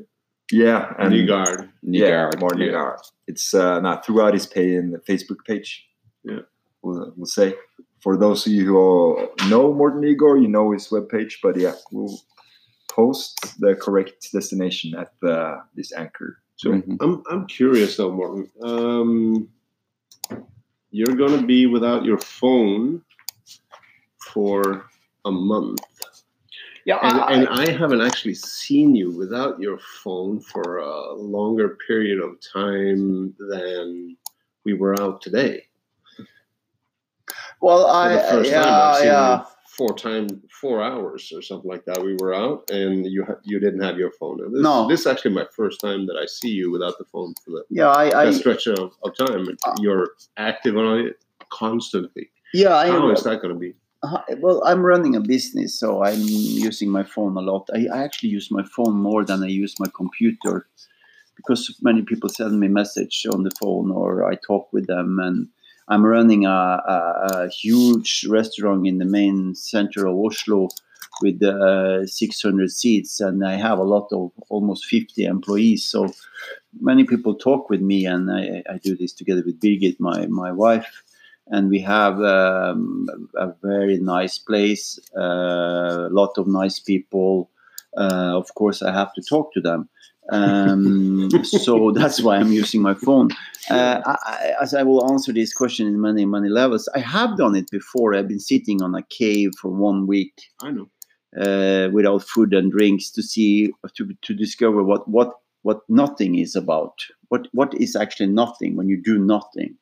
Yeah, 0.51 0.93
and 0.99 1.13
Nygard. 1.13 1.69
yeah, 1.81 2.07
Nygard. 2.29 2.39
Morten 2.39 2.61
yeah. 2.61 2.67
Nygard. 2.67 2.97
It's 3.27 3.53
uh, 3.53 3.79
not 3.79 4.05
throughout 4.05 4.33
his 4.33 4.45
page 4.45 4.73
in 4.73 4.91
the 4.91 4.99
Facebook 4.99 5.43
page. 5.47 5.85
Yeah. 6.23 6.39
we'll, 6.81 7.13
we'll 7.15 7.25
say 7.25 7.55
for 8.01 8.17
those 8.17 8.45
of 8.45 8.51
you 8.53 8.65
who 8.65 9.29
know 9.49 9.73
Morten 9.73 10.01
Nygård, 10.01 10.41
you 10.41 10.47
know 10.47 10.71
his 10.71 10.89
webpage, 10.89 11.35
but 11.41 11.57
yeah, 11.57 11.73
we'll 11.91 12.19
post 12.89 13.59
the 13.59 13.75
correct 13.75 14.31
destination 14.33 14.93
at 14.95 15.13
the 15.21 15.61
this 15.75 15.91
anchor. 15.93 16.37
So 16.57 16.71
Mhm. 16.73 16.97
I'm 17.01 17.23
I'm 17.31 17.47
curious 17.47 17.97
though, 17.97 18.11
Morten. 18.11 18.49
Um, 18.61 19.49
you're 20.91 21.15
gonna 21.15 21.41
be 21.45 21.65
without 21.65 22.05
your 22.05 22.19
phone 22.19 23.01
for 24.33 24.85
a 25.25 25.31
month, 25.31 25.79
Yeah, 26.85 26.99
and, 27.01 27.21
I, 27.21 27.31
and 27.33 27.47
I 27.49 27.71
haven't 27.71 28.01
actually 28.01 28.33
seen 28.33 28.93
you 28.95 29.15
without 29.15 29.59
your 29.59 29.77
phone 30.03 30.41
for 30.41 30.77
a 30.79 31.13
longer 31.13 31.77
period 31.87 32.19
of 32.19 32.35
time 32.41 33.33
than 33.49 34.17
we 34.65 34.73
were 34.73 34.99
out 35.01 35.21
today. 35.21 35.67
well, 37.61 37.85
I 37.87 38.15
the 38.15 38.19
first 38.23 38.49
yeah, 38.49 38.63
time, 38.63 38.73
I've 38.73 38.97
seen 38.97 39.05
yeah. 39.07 39.43
four 39.77 39.95
time 39.95 40.27
four 40.61 40.83
hours 40.83 41.31
or 41.33 41.41
something 41.41 41.69
like 41.69 41.85
that. 41.85 42.03
We 42.03 42.15
were 42.19 42.33
out, 42.33 42.69
and 42.69 43.05
you 43.05 43.25
you 43.43 43.59
didn't 43.59 43.81
have 43.81 43.97
your 43.97 44.11
phone. 44.11 44.39
This, 44.51 44.61
No. 44.61 44.87
this 44.87 45.01
is 45.01 45.07
actually 45.07 45.31
my 45.35 45.45
first 45.55 45.79
time 45.79 46.05
that 46.07 46.17
I 46.21 46.25
see 46.25 46.49
you 46.49 46.69
without 46.71 46.97
the 46.97 47.05
phone 47.05 47.33
for 47.43 47.51
the 47.51 47.63
Yeah, 47.69 47.89
I, 47.91 48.09
that 48.09 48.27
I 48.27 48.31
stretch 48.31 48.67
of, 48.67 48.91
of 49.03 49.15
time. 49.17 49.47
Uh, 49.65 49.75
You're 49.79 50.09
active 50.37 50.75
on 50.77 50.99
it 50.99 51.23
constantly. 51.49 52.29
yeah, 52.53 52.75
I 52.75 52.87
How 52.87 53.09
is 53.11 53.23
that 53.23 53.41
going 53.41 53.53
to 53.53 53.59
be? 53.59 53.73
Well, 54.39 54.61
I'm 54.65 54.85
running 54.85 55.15
a 55.15 55.21
business, 55.21 55.79
so 55.79 56.03
I'm 56.03 56.19
using 56.19 56.89
my 56.89 57.03
phone 57.03 57.37
a 57.37 57.41
lot. 57.41 57.69
I, 57.73 57.87
I 57.93 58.03
actually 58.03 58.29
use 58.29 58.51
my 58.51 58.63
phone 58.75 58.95
more 58.95 59.23
than 59.23 59.43
I 59.43 59.47
use 59.47 59.79
my 59.79 59.87
computer 59.95 60.67
because 61.37 61.73
many 61.81 62.01
people 62.01 62.29
send 62.29 62.59
me 62.59 62.67
message 62.67 63.25
on 63.31 63.43
the 63.43 63.51
phone 63.51 63.91
or 63.91 64.29
I 64.29 64.35
talk 64.35 64.71
with 64.73 64.87
them. 64.87 65.19
And 65.19 65.47
I'm 65.87 66.05
running 66.05 66.45
a, 66.45 66.49
a, 66.49 67.27
a 67.33 67.49
huge 67.49 68.25
restaurant 68.27 68.85
in 68.85 68.97
the 68.97 69.05
main 69.05 69.55
center 69.55 70.05
of 70.05 70.17
Oslo 70.17 70.67
with 71.21 71.41
uh, 71.41 72.05
600 72.05 72.71
seats, 72.71 73.21
and 73.21 73.45
I 73.45 73.55
have 73.55 73.77
a 73.77 73.83
lot 73.83 74.07
of 74.11 74.31
almost 74.49 74.85
50 74.85 75.23
employees. 75.23 75.85
So 75.85 76.11
many 76.81 77.03
people 77.03 77.35
talk 77.35 77.69
with 77.69 77.81
me, 77.81 78.05
and 78.05 78.31
I, 78.31 78.63
I 78.69 78.77
do 78.79 78.97
this 78.97 79.13
together 79.13 79.43
with 79.45 79.61
Birgit, 79.61 79.99
my 79.99 80.25
my 80.27 80.51
wife 80.51 81.02
and 81.47 81.69
we 81.69 81.79
have 81.81 82.19
um, 82.21 83.07
a 83.35 83.53
very 83.61 83.99
nice 83.99 84.37
place, 84.37 84.99
a 85.15 86.07
lot 86.11 86.37
of 86.37 86.47
nice 86.47 86.79
people. 86.79 87.49
Uh, 87.97 88.37
of 88.37 88.53
course, 88.55 88.81
I 88.81 88.91
have 88.91 89.13
to 89.13 89.21
talk 89.21 89.53
to 89.53 89.61
them. 89.61 89.89
Um, 90.29 91.29
so 91.43 91.91
that's 91.91 92.21
why 92.21 92.37
I'm 92.37 92.51
using 92.51 92.81
my 92.81 92.93
phone. 92.93 93.29
Uh, 93.69 94.01
I, 94.05 94.17
I, 94.23 94.53
as 94.61 94.73
I 94.73 94.83
will 94.83 95.11
answer 95.11 95.33
this 95.33 95.53
question 95.53 95.87
in 95.87 95.99
many, 95.99 96.25
many 96.25 96.49
levels, 96.49 96.89
I 96.95 96.99
have 96.99 97.37
done 97.37 97.55
it 97.55 97.69
before. 97.71 98.13
I've 98.15 98.27
been 98.27 98.39
sitting 98.39 98.81
on 98.81 98.95
a 98.95 99.03
cave 99.03 99.51
for 99.61 99.69
one 99.69 100.07
week 100.07 100.33
I 100.61 100.71
know. 100.71 100.89
uh, 101.39 101.89
without 101.91 102.23
food 102.23 102.53
and 102.53 102.71
drinks 102.71 103.09
to 103.11 103.21
see 103.21 103.71
to, 103.95 104.13
to 104.21 104.33
discover 104.33 104.83
what 104.83 105.07
what 105.07 105.33
what 105.63 105.81
nothing 105.87 106.35
is 106.35 106.55
about 106.55 106.93
what 107.29 107.47
what 107.53 107.73
is 107.75 107.95
actually 107.95 108.27
nothing 108.27 108.75
when 108.75 108.89
you 108.89 109.01
do 109.01 109.17
nothing 109.17 109.75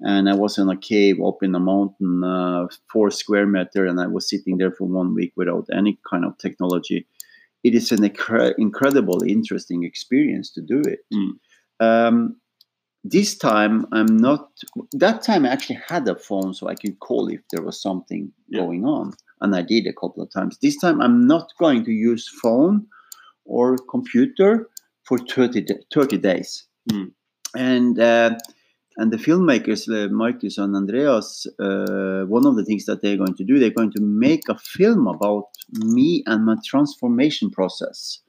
and 0.00 0.28
i 0.28 0.34
was 0.34 0.58
in 0.58 0.68
a 0.68 0.76
cave 0.76 1.16
up 1.24 1.42
in 1.42 1.54
a 1.54 1.60
mountain 1.60 2.22
uh, 2.24 2.66
four 2.92 3.10
square 3.10 3.46
meter 3.46 3.86
and 3.86 4.00
i 4.00 4.06
was 4.06 4.28
sitting 4.28 4.58
there 4.58 4.72
for 4.72 4.86
one 4.88 5.14
week 5.14 5.32
without 5.36 5.66
any 5.76 5.98
kind 6.10 6.24
of 6.24 6.36
technology 6.38 7.06
it 7.62 7.74
is 7.74 7.92
an 7.92 8.02
incre- 8.02 8.54
incredible 8.58 9.22
interesting 9.22 9.84
experience 9.84 10.50
to 10.52 10.60
do 10.60 10.80
it 10.80 11.00
Mm. 11.12 11.30
um, 11.80 12.36
this 13.04 13.36
time 13.36 13.86
i'm 13.92 14.16
not 14.16 14.48
that 14.92 15.22
time 15.22 15.44
i 15.46 15.50
actually 15.50 15.80
had 15.88 16.08
a 16.08 16.16
phone 16.16 16.54
so 16.54 16.68
i 16.68 16.74
could 16.74 16.98
call 17.00 17.28
if 17.28 17.40
there 17.50 17.62
was 17.62 17.80
something 17.80 18.32
Yeah. 18.48 18.60
going 18.60 18.84
on 18.84 19.12
and 19.40 19.54
I 19.54 19.62
did 19.62 19.86
a 19.86 19.92
couple 19.92 20.22
of 20.22 20.30
times. 20.32 20.56
This 20.62 20.76
time 20.78 21.02
I'm 21.02 21.26
not 21.26 21.46
going 21.58 21.84
to 21.84 21.90
use 21.92 22.24
phone 22.42 22.86
or 23.44 23.76
computer 23.90 24.70
for 25.06 25.18
30, 25.18 25.66
30 25.92 26.16
days. 26.18 26.66
Hmm. 26.90 27.08
And 27.54 27.98
uh, 27.98 28.38
and 28.96 29.12
the 29.12 29.16
filmmakers, 29.16 29.88
uh, 29.88 30.08
Marcus 30.12 30.58
and 30.58 30.76
Andreas, 30.76 31.46
uh, 31.58 32.24
one 32.26 32.46
of 32.46 32.56
the 32.56 32.64
things 32.64 32.86
that 32.86 33.02
they're 33.02 33.16
going 33.16 33.34
to 33.34 33.44
do, 33.44 33.58
they're 33.58 33.70
going 33.70 33.92
to 33.92 34.00
make 34.00 34.48
a 34.48 34.58
film 34.58 35.08
about 35.08 35.48
me 35.72 36.22
and 36.26 36.44
my 36.44 36.56
transformation 36.64 37.50
process. 37.50 38.20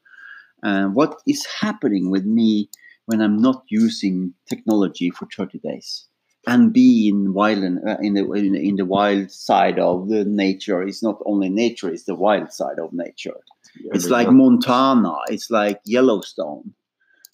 And 0.63 0.95
what 0.95 1.22
is 1.27 1.45
happening 1.45 2.10
with 2.10 2.25
me 2.25 2.69
when 3.05 3.22
I'm 3.22 3.38
not 3.38 3.63
using 3.69 4.34
technology 4.50 5.12
for 5.12 5.27
30 5.36 5.60
days 5.60 6.07
and 6.48 6.74
be 6.74 7.10
in 7.10 7.34
wild 7.34 7.63
uh, 7.63 7.98
in 8.01 8.13
the 8.13 8.31
in, 8.34 8.55
in 8.55 8.75
the 8.75 8.86
wild 8.86 9.31
side 9.31 9.79
of 9.79 10.10
the 10.10 10.25
nature. 10.25 10.84
It's 10.84 11.03
not 11.03 11.19
only 11.25 11.50
nature; 11.50 11.89
it's 11.89 12.03
the 12.03 12.15
wild 12.15 12.51
side 12.51 12.79
of 12.79 12.93
nature. 12.93 13.38
It's 13.86 14.10
like 14.10 14.29
Montana. 14.31 15.15
It's 15.27 15.50
like 15.50 15.81
Yellowstone. 15.86 16.74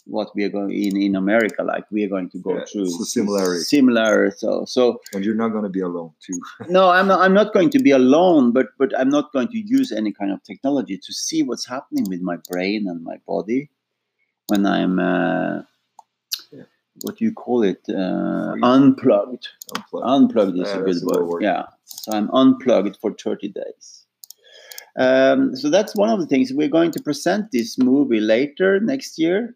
What 0.06 0.36
we 0.36 0.44
are 0.44 0.50
going 0.50 0.72
in 0.72 0.98
in 0.98 1.16
America, 1.16 1.64
like 1.64 1.86
we 1.92 2.04
are 2.04 2.10
going 2.10 2.30
to 2.32 2.40
go 2.40 2.58
Yeah, 2.58 2.66
through. 2.72 2.88
similarity. 3.06 3.64
Similar. 3.64 4.32
So 4.32 4.66
so 4.66 5.00
And 5.14 5.24
you're 5.24 5.36
not 5.44 5.50
going 5.50 5.64
to 5.64 5.70
be 5.70 5.82
alone 5.82 6.12
too. 6.26 6.40
no, 6.70 6.90
I'm 6.90 7.08
not. 7.08 7.20
I'm 7.22 7.34
not 7.34 7.54
going 7.54 7.70
to 7.72 7.80
be 7.80 7.92
alone, 7.92 8.52
but 8.52 8.68
but 8.80 8.90
I'm 9.00 9.10
not 9.10 9.32
going 9.32 9.50
to 9.50 9.60
use 9.60 9.92
any 9.92 10.12
kind 10.12 10.32
of 10.32 10.42
technology 10.44 10.98
to 10.98 11.14
see 11.14 11.44
what's 11.44 11.68
happening 11.68 12.06
with 12.10 12.22
my 12.22 12.38
brain 12.50 12.88
and 12.90 13.04
my 13.04 13.18
body 13.28 13.70
when 14.48 14.66
I'm. 14.66 15.00
Uh, 15.00 15.62
Yeah. 16.52 16.66
What 17.06 17.18
do 17.18 17.26
you 17.26 17.34
call 17.34 17.64
it? 17.64 17.82
Uh, 17.88 18.54
unplugged. 18.76 19.46
Unplugged. 19.76 20.06
Unplugged 20.16 20.58
is 20.60 20.70
Yeah, 20.70 20.80
a 20.80 20.84
good 20.84 20.98
a 20.98 21.00
good 21.00 21.10
word. 21.22 21.28
word. 21.30 21.44
Yeah. 21.44 21.64
So 21.86 22.12
I'm 22.18 22.30
unplugged 22.34 22.98
for 23.02 23.12
30 23.14 23.48
days. 23.62 24.06
Um, 24.98 25.56
so 25.56 25.70
that's 25.70 25.96
one 25.96 26.10
of 26.10 26.20
the 26.20 26.28
things. 26.28 26.52
We're 26.52 26.68
going 26.80 26.92
to 26.92 27.02
present 27.02 27.52
this 27.52 27.78
movie 27.78 28.20
later 28.20 28.80
next 28.82 29.18
year. 29.18 29.56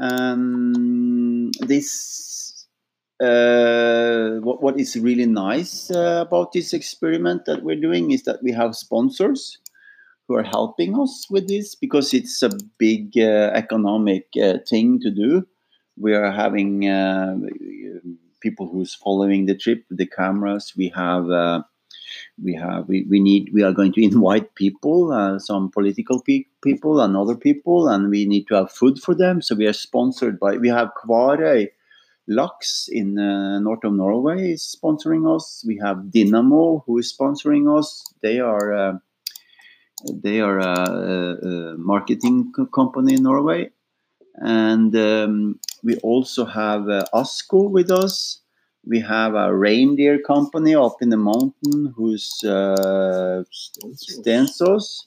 Um, 0.00 1.50
this 1.60 2.66
uh, 3.20 4.36
what, 4.42 4.62
what 4.62 4.78
is 4.78 4.96
really 4.96 5.26
nice 5.26 5.90
uh, 5.90 6.24
about 6.26 6.52
this 6.52 6.72
experiment 6.72 7.46
that 7.46 7.62
we're 7.62 7.80
doing 7.80 8.10
is 8.10 8.24
that 8.24 8.42
we 8.42 8.52
have 8.52 8.76
sponsors 8.76 9.58
who 10.28 10.34
are 10.34 10.42
helping 10.42 10.98
us 11.00 11.26
with 11.30 11.48
this 11.48 11.74
because 11.74 12.12
it's 12.12 12.42
a 12.42 12.50
big 12.78 13.12
uh, 13.16 13.50
economic 13.54 14.26
uh, 14.42 14.58
thing 14.68 15.00
to 15.00 15.10
do. 15.10 15.46
We 15.98 16.14
are 16.14 16.30
having 16.30 16.88
uh, 16.88 17.36
people 18.40 18.68
who's 18.68 18.94
following 18.94 19.46
the 19.46 19.56
trip 19.56 19.84
the 19.90 20.06
cameras. 20.06 20.74
We 20.76 20.92
have 20.94 21.30
uh, 21.30 21.62
we 22.42 22.54
have 22.54 22.88
we, 22.88 23.06
we 23.08 23.20
need 23.20 23.50
we 23.52 23.62
are 23.62 23.72
going 23.72 23.92
to 23.94 24.02
invite 24.04 24.54
people, 24.54 25.12
uh, 25.12 25.38
some 25.38 25.70
political 25.70 26.20
pe- 26.22 26.44
people 26.62 27.00
and 27.00 27.16
other 27.16 27.36
people, 27.36 27.88
and 27.88 28.10
we 28.10 28.26
need 28.26 28.46
to 28.48 28.54
have 28.54 28.70
food 28.70 28.98
for 28.98 29.14
them. 29.14 29.40
So 29.42 29.54
we 29.54 29.66
are 29.66 29.72
sponsored 29.72 30.38
by 30.38 30.56
we 30.56 30.68
have 30.68 30.90
Kvarøy 31.02 31.68
Laks 32.28 32.88
in 32.92 33.18
uh, 33.18 33.58
north 33.60 33.84
of 33.84 33.94
Norway 33.94 34.52
is 34.52 34.76
sponsoring 34.80 35.34
us. 35.34 35.64
We 35.66 35.78
have 35.82 36.10
Dynamo 36.10 36.84
who 36.86 36.98
is 36.98 37.14
sponsoring 37.16 37.78
us. 37.78 38.04
They 38.22 38.40
are 38.40 38.72
uh, 38.74 38.92
they 40.12 40.40
are 40.40 40.58
a, 40.58 40.74
a, 40.90 41.48
a 41.48 41.76
marketing 41.78 42.52
co- 42.54 42.66
company 42.66 43.14
in 43.14 43.22
Norway, 43.22 43.70
and 44.36 44.94
um, 44.96 45.60
we 45.82 45.96
also 45.98 46.44
have 46.44 46.88
uh, 46.88 47.04
Asko 47.14 47.70
with 47.70 47.90
us. 47.90 48.40
We 48.86 49.00
have 49.00 49.34
a 49.34 49.54
reindeer 49.54 50.18
company 50.20 50.74
up 50.74 50.96
in 51.00 51.10
the 51.10 51.16
mountain 51.16 51.92
who's 51.96 52.42
uh, 52.44 53.42
Stensos, 53.52 55.06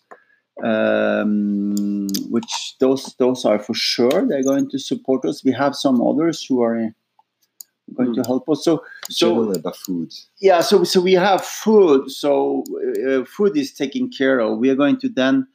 um, 0.64 2.08
which 2.30 2.76
those 2.80 3.16
those 3.18 3.46
are 3.46 3.60
for 3.60 3.74
sure. 3.74 4.28
They're 4.28 4.44
going 4.44 4.70
to 4.72 4.80
support 4.80 5.26
us. 5.26 5.44
We 5.44 5.54
have 5.54 5.76
some 5.76 6.02
others 6.02 6.44
who 6.44 6.62
are 6.62 6.94
going 7.96 8.14
to 8.16 8.22
help 8.22 8.50
us. 8.50 8.64
So 8.64 8.84
so 9.10 9.52
about 9.52 9.76
food. 9.76 10.12
yeah 10.40 10.62
so 10.62 10.84
so 10.84 11.02
we 11.02 11.14
have 11.14 11.44
food 11.44 12.12
so 12.12 12.64
uh, 13.08 13.26
food 13.26 13.58
is 13.58 13.74
taken 13.74 14.10
care 14.10 14.40
of 14.40 14.60
we 14.60 14.70
are 14.70 14.76
going 14.76 15.00
to 15.00 15.10
then 15.10 15.48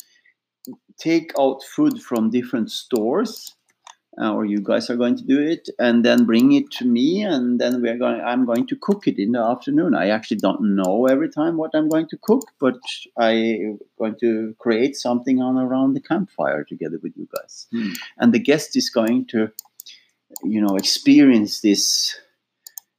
take 0.98 1.32
out 1.38 1.62
food 1.62 2.02
from 2.02 2.30
different 2.30 2.70
stores 2.70 3.54
uh, 4.20 4.32
or 4.32 4.44
you 4.44 4.60
guys 4.60 4.88
are 4.90 4.96
going 4.96 5.16
to 5.16 5.24
do 5.24 5.40
it, 5.40 5.68
and 5.78 6.04
then 6.04 6.24
bring 6.24 6.52
it 6.52 6.70
to 6.72 6.84
me, 6.84 7.22
and 7.22 7.60
then 7.60 7.82
we're 7.82 7.98
going. 7.98 8.20
I'm 8.20 8.44
going 8.46 8.66
to 8.68 8.76
cook 8.76 9.06
it 9.08 9.18
in 9.18 9.32
the 9.32 9.40
afternoon. 9.40 9.94
I 9.94 10.08
actually 10.08 10.38
don't 10.38 10.76
know 10.76 11.06
every 11.06 11.28
time 11.30 11.56
what 11.56 11.72
I'm 11.74 11.88
going 11.88 12.08
to 12.08 12.18
cook, 12.22 12.44
but 12.60 12.76
I'm 13.18 13.78
going 13.98 14.16
to 14.20 14.54
create 14.58 14.96
something 14.96 15.40
on 15.40 15.56
around 15.58 15.94
the 15.94 16.00
campfire 16.00 16.64
together 16.64 16.98
with 17.02 17.12
you 17.16 17.28
guys, 17.36 17.66
Hmm. 17.72 17.90
and 18.18 18.32
the 18.32 18.38
guest 18.38 18.76
is 18.76 18.90
going 18.90 19.26
to, 19.26 19.50
you 20.42 20.60
know, 20.60 20.76
experience 20.76 21.60
this. 21.60 22.16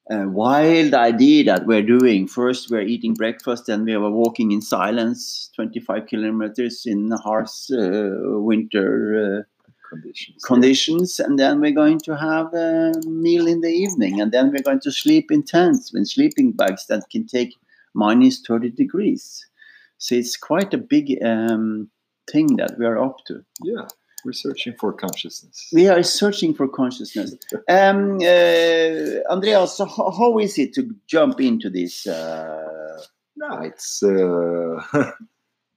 Uh, 0.07 0.25
wild 0.27 0.93
idea 0.93 1.43
that 1.45 1.65
we're 1.65 1.81
doing. 1.81 2.27
First, 2.27 2.69
we're 2.69 2.81
eating 2.81 3.15
breakfast, 3.15 3.65
then 3.65 3.85
we 3.85 3.97
were 3.97 4.11
walking 4.11 4.51
in 4.51 4.61
silence, 4.61 5.49
25 5.55 6.05
kilometers 6.05 6.83
in 6.85 7.09
harsh 7.09 7.71
uh, 7.71 8.11
winter 8.39 9.45
uh, 9.47 9.54
Conditions. 9.89 10.43
conditions 10.43 11.19
and 11.19 11.37
then 11.39 11.59
we're 11.61 11.71
going 11.83 11.99
to 11.99 12.15
have 12.15 12.53
a 12.53 12.91
meal 13.07 13.45
in 13.47 13.61
the 13.61 13.69
evening 13.69 14.19
and 14.21 14.31
then 14.31 14.51
we're 14.51 14.63
going 14.63 14.79
to 14.81 14.91
sleep 14.91 15.31
in 15.31 15.43
tents 15.43 15.93
with 15.93 16.07
sleeping 16.07 16.51
bags 16.51 16.85
that 16.87 17.03
can 17.11 17.25
take 17.27 17.53
minus 17.93 18.41
30 18.47 18.71
degrees 18.71 19.45
so 19.97 20.15
it's 20.15 20.35
quite 20.37 20.73
a 20.73 20.77
big 20.77 21.17
um, 21.23 21.89
thing 22.31 22.55
that 22.57 22.77
we 22.79 22.85
are 22.85 22.97
up 22.97 23.17
to 23.27 23.43
Yeah, 23.63 23.87
we're 24.25 24.33
searching 24.33 24.73
for 24.79 24.91
consciousness. 24.91 25.69
we 25.71 25.87
are 25.87 26.03
searching 26.03 26.53
for 26.53 26.67
consciousness 26.67 27.35
um, 27.69 28.17
uh, 28.21 29.31
andreas 29.33 29.77
so 29.77 29.85
how, 29.85 30.09
how 30.11 30.39
is 30.39 30.57
it 30.57 30.73
to 30.73 30.81
jump 31.07 31.39
into 31.39 31.69
this 31.69 32.07
uh, 32.07 33.01
No, 33.37 33.59
it's 33.69 34.01
uh, 34.01 34.79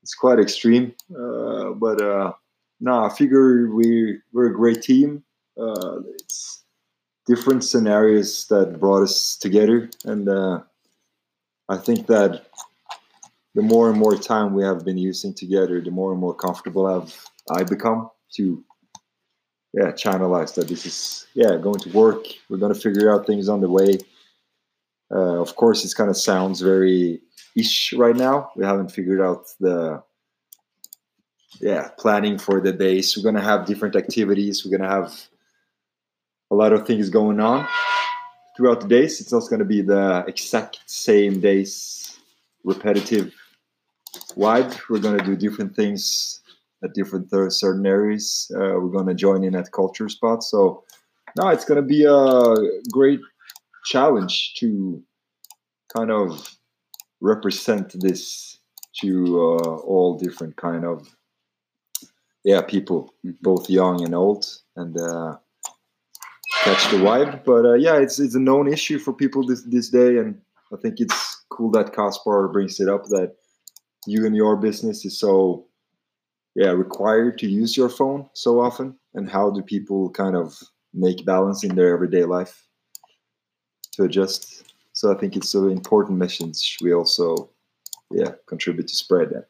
it's 0.03 0.15
quite 0.15 0.39
extreme, 0.39 0.87
uh, 1.23 1.71
but 1.85 2.01
uh, 2.01 2.33
no, 2.81 3.05
I 3.05 3.09
figure 3.09 3.71
we 3.71 4.19
we're 4.33 4.47
a 4.47 4.55
great 4.55 4.83
team. 4.83 5.25
Uh, 5.59 6.01
it's 6.15 6.63
different 7.27 7.65
scenarios 7.65 8.47
that 8.49 8.79
brought 8.79 9.03
us 9.03 9.37
together, 9.37 9.91
and 10.05 10.29
uh, 10.29 10.61
I 11.69 11.77
think 11.77 12.07
that 12.07 12.47
the 13.55 13.63
more 13.63 13.91
and 13.91 13.99
more 13.99 14.17
time 14.17 14.55
we 14.55 14.63
have 14.63 14.85
been 14.85 14.99
using 14.99 15.35
together, 15.35 15.81
the 15.81 15.91
more 15.91 16.13
and 16.13 16.21
more 16.21 16.35
comfortable 16.35 16.87
I've 16.87 17.29
I 17.51 17.65
become 17.65 18.11
to 18.35 18.65
yeah 19.73 19.91
channelize 19.93 20.55
that 20.55 20.69
this 20.69 20.87
is 20.87 21.27
yeah 21.35 21.57
going 21.57 21.81
to 21.81 21.91
work. 21.91 22.25
We're 22.49 22.59
going 22.59 22.75
to 22.75 22.81
figure 22.81 23.13
out 23.13 23.27
things 23.27 23.49
on 23.49 23.61
the 23.61 23.71
way. 23.71 23.99
Uh, 25.11 25.41
of 25.41 25.57
course, 25.57 25.85
it 25.85 25.97
kind 25.97 26.11
of 26.11 26.17
sounds 26.17 26.61
very 26.61 27.21
ish 27.57 27.93
right 27.95 28.17
now. 28.17 28.51
We 28.55 28.65
haven't 28.65 28.93
figured 28.93 29.21
out 29.21 29.47
the 29.59 30.03
yeah 31.61 31.89
planning 31.99 32.39
for 32.39 32.61
the 32.61 32.73
days. 32.73 33.17
We're 33.17 33.25
gonna 33.25 33.45
have 33.45 33.67
different 33.67 33.97
activities. 33.97 34.65
We're 34.65 34.77
gonna 34.77 34.91
have 34.91 35.15
a 36.51 36.55
lot 36.55 36.73
of 36.73 36.87
things 36.87 37.11
going 37.11 37.41
on 37.41 37.67
throughout 38.57 38.81
the 38.81 38.89
days. 38.89 39.21
It's 39.21 39.33
not 39.33 39.49
gonna 39.51 39.65
be 39.65 39.83
the 39.83 40.25
exact 40.27 40.81
same 40.87 41.41
days, 41.41 42.19
repetitive 42.65 43.33
vibe. 44.37 44.79
We're 44.89 45.01
gonna 45.01 45.25
do 45.25 45.37
different 45.37 45.75
things 45.75 46.41
at 46.85 46.95
different 46.95 47.31
th- 47.31 47.53
certain 47.53 47.87
areas. 47.87 48.51
Uh, 48.55 48.79
we're 48.81 48.97
gonna 48.97 49.15
join 49.15 49.45
in 49.45 49.55
at 49.55 49.73
culture 49.73 50.09
spots. 50.09 50.51
So 50.51 50.85
no, 51.37 51.49
it's 51.49 51.65
gonna 51.65 51.83
be 51.83 52.05
a 52.05 52.55
great 52.93 53.21
challenge 53.85 54.55
to 54.55 55.03
kind 55.95 56.11
of 56.11 56.57
represent 57.21 57.95
this 58.01 58.59
to 59.01 59.59
uh, 59.61 59.77
all 59.79 60.19
different 60.19 60.57
kind 60.57 60.85
of 60.85 61.09
yeah 62.49 62.63
people 62.63 63.15
both 63.43 63.69
young 63.69 64.03
and 64.05 64.15
old 64.15 64.45
and 64.77 64.97
uh, 64.97 65.37
catch 66.65 66.83
the 66.91 66.97
vibe 66.97 67.45
but 67.45 67.65
uh, 67.67 67.75
yeah 67.75 67.97
it's 68.05 68.19
it's 68.19 68.35
a 68.35 68.47
known 68.49 68.67
issue 68.77 68.99
for 68.99 69.13
people 69.13 69.47
this 69.47 69.63
this 69.75 69.91
day 69.91 70.17
and 70.19 70.41
i 70.73 70.77
think 70.83 70.95
it's 70.99 71.45
cool 71.51 71.71
that 71.71 71.93
kaspar 71.93 72.49
brings 72.49 72.81
it 72.81 72.89
up 72.89 73.05
that 73.05 73.35
you 74.07 74.25
and 74.27 74.35
your 74.35 74.57
business 74.57 75.05
is 75.05 75.19
so 75.19 75.67
yeah 76.55 76.71
required 76.71 77.37
to 77.39 77.47
use 77.47 77.77
your 77.77 77.91
phone 77.99 78.29
so 78.33 78.61
often 78.61 78.97
and 79.15 79.31
how 79.31 79.51
do 79.51 79.61
people 79.63 80.11
kind 80.11 80.35
of 80.35 80.57
make 80.95 81.27
balance 81.27 81.65
in 81.65 81.75
their 81.75 81.93
everyday 81.93 82.25
life 82.25 82.67
to 83.93 84.05
adjust 84.05 84.69
so 84.99 85.13
I 85.13 85.17
think 85.17 85.37
it's 85.37 85.55
an 85.55 85.71
important 85.71 86.19
message 86.19 86.77
we 86.83 86.93
also, 86.93 87.51
yeah, 88.11 88.33
contribute 88.49 88.89
to 88.89 88.97
spread 88.97 89.31
that. 89.31 89.47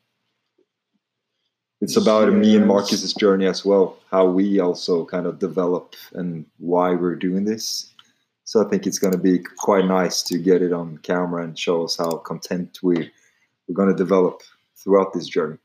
It's 1.80 1.96
about 1.96 2.32
me 2.32 2.56
and 2.56 2.66
Marcus's 2.66 3.14
journey 3.14 3.46
as 3.46 3.64
well, 3.64 3.96
how 4.10 4.26
we 4.26 4.58
also 4.58 5.04
kind 5.04 5.26
of 5.26 5.38
develop 5.38 5.94
and 6.12 6.44
why 6.58 6.94
we're 6.94 7.14
doing 7.14 7.44
this. 7.44 7.94
So 8.44 8.64
I 8.64 8.68
think 8.68 8.86
it's 8.86 8.98
going 8.98 9.12
to 9.12 9.18
be 9.18 9.38
quite 9.58 9.84
nice 9.84 10.22
to 10.24 10.38
get 10.38 10.62
it 10.62 10.72
on 10.72 10.98
camera 10.98 11.44
and 11.44 11.56
show 11.56 11.84
us 11.84 11.96
how 11.96 12.16
content 12.16 12.78
we 12.82 13.10
we're 13.68 13.74
going 13.74 13.90
to 13.90 13.94
develop 13.94 14.42
throughout 14.76 15.12
this 15.12 15.28
journey. 15.28 15.58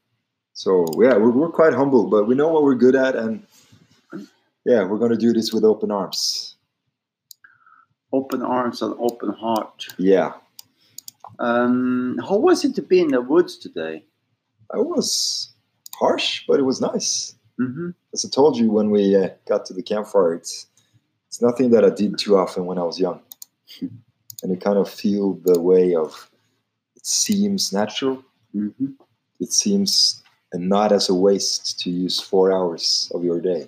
So 0.54 0.86
yeah, 1.02 1.15
we're, 1.17 1.32
we're 1.32 1.49
quite 1.49 1.73
humble, 1.73 2.08
but 2.10 2.28
we 2.28 2.36
know 2.36 2.49
what 2.49 2.63
we're 2.63 2.76
good 2.76 2.95
at, 2.95 3.15
and 3.15 3.47
yeah, 4.65 4.84
we're 4.84 4.99
going 4.99 5.12
to 5.12 5.17
do 5.17 5.34
this 5.34 5.52
with 5.54 5.63
open 5.63 5.89
arms. 5.91 6.56
open 8.12 8.43
arms 8.43 8.82
and 8.84 8.93
open 8.99 9.34
heart 9.34 9.88
Yeah, 9.97 10.34
um, 11.39 12.19
how 12.28 12.38
was 12.38 12.63
it 12.63 12.76
to 12.76 12.82
be 12.84 12.99
in 12.99 13.08
the 13.08 13.21
woods 13.21 13.58
today 13.58 14.04
I 14.71 14.78
was 14.78 15.53
harsh, 15.99 16.43
but 16.47 16.60
it 16.60 16.63
was 16.63 16.82
nice. 16.82 17.36
hmm 17.58 17.91
as 18.13 18.25
I 18.25 18.29
told 18.29 18.58
you 18.58 18.71
when 18.71 18.89
we 18.91 19.15
uh, 19.15 19.29
got 19.47 19.65
to 19.67 19.73
the 19.73 19.84
campfire, 19.84 20.34
it's 20.36 20.67
it's 21.27 21.41
nothing 21.41 21.71
that 21.71 21.84
I 21.86 21.89
did 21.89 22.17
too 22.19 22.38
often 22.38 22.65
when 22.65 22.77
I 22.77 22.84
was 22.84 22.99
young, 22.99 23.21
and 23.82 24.51
you 24.51 24.58
kind 24.58 24.77
of 24.77 24.89
feel 24.89 25.34
the 25.45 25.60
way 25.60 25.95
of 25.95 26.29
it 26.95 27.06
seems 27.06 27.73
natural. 27.73 28.23
hmm 28.53 28.93
It 29.39 29.51
seems 29.53 30.23
and 30.53 30.69
not 30.69 30.91
as 30.91 31.10
a 31.10 31.15
waste 31.15 31.79
to 31.82 31.89
use 31.89 32.19
four 32.21 32.51
hours 32.53 33.12
of 33.15 33.23
your 33.23 33.41
day. 33.41 33.67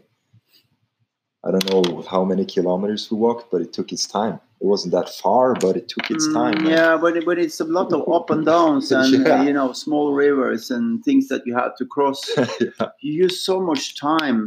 I 1.43 1.51
don't 1.51 1.69
know 1.71 2.01
how 2.03 2.25
many 2.25 2.45
kilometers 2.45 3.09
we 3.11 3.17
walked, 3.17 3.51
but 3.51 3.61
it 3.61 3.73
took 3.73 3.91
its 3.91 4.05
time. 4.07 4.39
It 4.65 4.67
wasn't 4.67 4.93
that 4.93 5.09
far, 5.09 5.53
but 5.53 5.77
it 5.77 5.87
took 5.87 6.09
its 6.09 6.25
time. 6.33 6.55
Mm, 6.55 6.69
yeah, 6.71 6.97
but, 6.97 7.13
but 7.23 7.37
it's 7.37 7.59
a 7.59 7.65
lot 7.65 7.93
of 7.93 8.01
up 8.11 8.31
and 8.31 8.43
downs 8.43 8.91
and 8.99 9.13
Yeah. 9.13 9.39
uh, 9.41 9.43
you 9.43 9.53
know 9.53 9.73
small 9.73 10.07
rivers 10.13 10.71
and 10.71 10.85
things 11.05 11.27
that 11.27 11.41
you 11.45 11.53
have 11.55 11.73
to 11.77 11.85
cross. 11.85 12.19
yeah. 12.59 12.87
You 13.01 13.13
use 13.25 13.45
so 13.45 13.55
much 13.61 13.83
time 13.99 14.39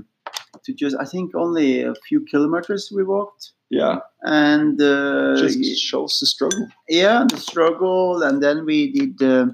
to 0.65 0.71
just. 0.75 0.97
I 0.99 1.05
think 1.05 1.37
only 1.37 1.83
a 1.83 1.95
few 2.09 2.21
kilometers 2.33 2.91
we 2.97 3.05
walked, 3.05 3.53
yeah, 3.71 3.97
and 4.23 4.83
uh, 4.83 5.37
just 5.37 5.63
shows 5.91 6.19
the 6.21 6.27
struggle. 6.27 6.67
yeah, 6.89 7.25
the 7.31 7.37
struggle, 7.39 8.23
and 8.27 8.43
then 8.43 8.65
we 8.71 8.79
did. 8.99 9.23
Uh, 9.23 9.47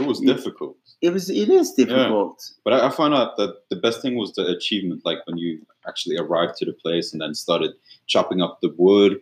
It 0.00 0.06
was 0.10 0.18
Yeah. 0.22 0.34
difficult. 0.34 0.76
it 1.06 1.10
was. 1.12 1.24
It 1.44 1.48
is 1.60 1.68
difficult. 1.82 2.38
But 2.64 2.72
I, 2.76 2.78
I 2.86 2.90
found 3.00 3.14
out 3.20 3.30
that 3.40 3.52
the 3.72 3.76
best 3.86 3.98
thing 4.02 4.14
was 4.22 4.30
the 4.38 4.44
achievement, 4.56 5.00
like 5.08 5.20
when 5.26 5.36
you 5.44 5.50
actually 5.90 6.16
arrived 6.24 6.54
to 6.58 6.64
the 6.70 6.76
place 6.84 7.06
and 7.12 7.20
then 7.22 7.34
started 7.34 7.72
chopping 8.12 8.40
up 8.44 8.54
the 8.64 8.72
wood 8.84 9.12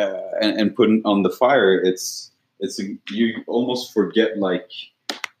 uh, 0.00 0.23
and, 0.40 0.58
and 0.60 0.74
putting 0.76 1.02
on 1.04 1.22
the 1.22 1.30
fire. 1.30 1.80
It's 1.80 2.30
it's 2.60 2.80
a, 2.80 2.84
you 3.10 3.42
almost 3.46 3.92
forget 3.92 4.38
like 4.38 4.70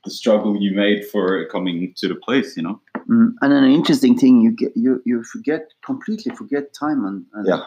the 0.04 0.10
struggle 0.10 0.56
you 0.60 0.74
made 0.74 1.06
for 1.06 1.46
coming 1.46 1.94
to 1.96 2.08
the 2.08 2.14
place. 2.16 2.56
You 2.56 2.62
know. 2.64 2.80
Mm, 3.08 3.34
and 3.42 3.52
an 3.52 3.64
interesting 3.64 4.16
thing, 4.16 4.40
you 4.40 4.50
get 4.50 4.72
you 4.76 5.02
you 5.04 5.22
forget 5.24 5.72
completely 5.84 6.34
forget 6.34 6.72
time 6.74 7.04
and, 7.04 7.24
and 7.34 7.46
Yeah. 7.46 7.64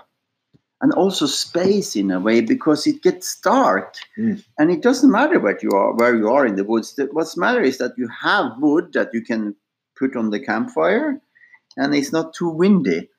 and 0.81 0.91
also 0.93 1.25
space 1.25 1.95
in 1.95 2.11
a 2.11 2.19
way 2.19 2.41
because 2.41 2.85
it 2.87 3.01
gets 3.03 3.39
dark, 3.41 3.95
Mm. 4.17 4.43
and 4.59 4.71
it 4.71 4.81
doesn't 4.83 5.11
matter 5.11 5.39
what 5.39 5.63
you 5.63 5.71
are 5.71 5.93
where 5.95 6.15
you 6.15 6.27
are 6.29 6.45
in 6.47 6.55
the 6.55 6.63
woods. 6.63 6.95
The- 6.95 7.09
What's 7.11 7.37
matter 7.37 7.61
is 7.61 7.77
that 7.77 7.93
you 7.97 8.07
have 8.21 8.57
wood 8.59 8.93
that 8.93 9.09
you 9.13 9.21
can 9.23 9.55
put 9.99 10.15
on 10.15 10.29
the 10.29 10.39
campfire, 10.39 11.19
and 11.77 11.95
it's 11.95 12.11
not 12.11 12.33
too 12.33 12.49
windy 12.49 13.09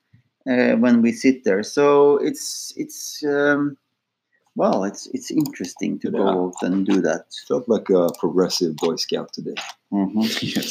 uh, 0.50 0.74
when 0.76 1.02
we 1.02 1.12
sit 1.12 1.44
there. 1.44 1.62
So 1.62 2.18
it's 2.18 2.72
it's 2.76 3.22
um, 3.24 3.76
well, 4.62 4.78
it's 4.90 5.02
it's 5.16 5.30
interesting 5.42 5.92
to 6.00 6.08
Yeah. 6.10 6.18
go 6.18 6.26
out 6.28 6.58
and 6.66 6.84
do 6.92 6.96
that. 7.08 7.22
Felt 7.48 7.66
like 7.74 7.88
a 7.90 8.02
progressive 8.22 8.72
Boy 8.82 8.96
Scout 9.04 9.28
today. 9.38 9.58
Mhm. 9.92 10.22
Yes. 10.54 10.68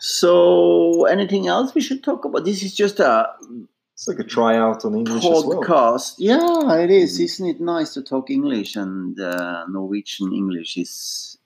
So, 0.00 1.04
anything 1.06 1.48
else 1.48 1.74
we 1.74 1.80
should 1.80 2.04
talk 2.04 2.24
about? 2.24 2.44
This 2.44 2.62
is 2.62 2.74
just 2.74 3.00
a 3.00 3.28
It's 3.94 4.06
like 4.06 4.20
a 4.20 4.24
tryout 4.24 4.84
on 4.84 4.94
English 4.94 5.24
as 5.24 5.44
well. 5.44 5.60
podcast. 5.60 6.14
Yeah, 6.18 6.76
it 6.78 6.90
is. 6.90 7.18
Mhm. 7.18 7.24
Isn't 7.24 7.46
it 7.48 7.60
nice 7.60 7.94
to 7.94 8.02
talk 8.02 8.30
English 8.30 8.76
and 8.76 9.18
uh, 9.18 9.66
Norwegian 9.68 10.32
English 10.32 10.76
is. 10.76 11.37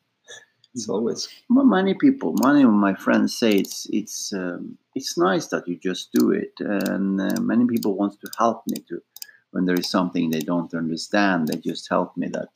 It's 0.75 0.89
always 0.89 1.29
many 1.51 1.95
people, 1.95 2.35
many 2.43 2.63
of 2.63 2.71
my 2.71 2.95
friends 2.95 3.37
say 3.37 3.51
it's 3.51 3.87
it's 3.91 4.33
um, 4.33 4.79
it's 4.95 5.19
nice 5.19 5.47
that 5.49 5.69
you 5.69 5.77
just 5.77 6.13
do 6.13 6.31
it, 6.31 6.53
and 6.61 7.21
uh, 7.21 7.41
many 7.41 7.67
people 7.67 7.95
want 7.95 8.19
to 8.21 8.31
help 8.39 8.63
me 8.67 8.79
to 8.89 9.03
when 9.51 9.67
there 9.67 9.79
is 9.79 9.91
something 9.91 10.31
they 10.31 10.41
don't 10.41 10.73
understand. 10.73 11.49
They 11.49 11.57
just 11.59 11.89
help 11.91 12.17
me 12.17 12.29
that, 12.29 12.49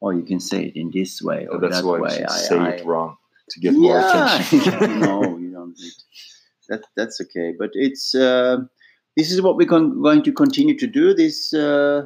oh, 0.00 0.10
you 0.10 0.22
can 0.22 0.38
say 0.38 0.66
it 0.66 0.76
in 0.76 0.90
this 0.92 1.20
way 1.20 1.48
or 1.50 1.58
that's 1.60 1.80
that 1.82 1.86
why 1.86 1.98
way. 1.98 2.24
I- 2.24 2.32
say 2.50 2.58
I- 2.58 2.70
it 2.76 2.86
wrong 2.86 3.16
to 3.50 3.60
get 3.60 3.74
more 3.74 3.98
attention. 4.08 5.00
no, 5.00 5.36
you 5.38 5.50
don't 5.50 5.76
need. 5.76 5.92
That 6.68 6.82
that's 6.96 7.20
okay. 7.22 7.54
But 7.58 7.70
it's 7.74 8.14
uh, 8.14 8.58
this 9.16 9.32
is 9.32 9.42
what 9.42 9.56
we're 9.56 9.66
going 9.66 10.22
to 10.22 10.32
continue 10.32 10.78
to 10.78 10.86
do. 10.86 11.12
This 11.12 11.52
uh, 11.52 12.04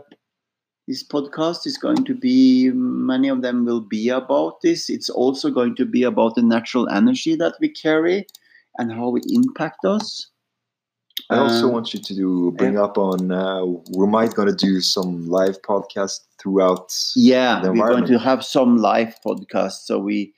this 0.88 1.02
podcast 1.06 1.66
is 1.66 1.78
going 1.78 2.04
to 2.04 2.14
be 2.14 2.70
many 2.74 3.28
of 3.28 3.42
them 3.42 3.64
will 3.64 3.80
be 3.80 4.08
about 4.08 4.60
this. 4.62 4.90
It's 4.90 5.08
also 5.08 5.50
going 5.50 5.76
to 5.76 5.84
be 5.84 6.02
about 6.02 6.34
the 6.34 6.42
natural 6.42 6.88
energy 6.88 7.36
that 7.36 7.54
we 7.60 7.68
carry 7.68 8.26
and 8.78 8.92
how 8.92 9.14
it 9.16 9.24
impact 9.30 9.84
us. 9.84 10.28
I 11.30 11.38
also 11.38 11.68
Uh, 11.68 11.72
want 11.72 11.94
you 11.94 12.00
to 12.00 12.14
do, 12.14 12.52
bring 12.56 12.78
up 12.78 12.98
on. 12.98 13.30
Uh, 13.30 13.64
we 13.96 14.06
might 14.06 14.34
gonna 14.34 14.54
do 14.54 14.80
some 14.80 15.28
live 15.28 15.60
podcast 15.62 16.20
throughout. 16.40 16.92
yeah 17.14 17.60
the 17.62 17.70
we're 17.72 17.88
going 17.88 18.06
to 18.06 18.18
have 18.18 18.44
some 18.44 18.78
live 18.78 19.14
podcasts 19.24 19.84
so 19.86 19.98
we 19.98 20.32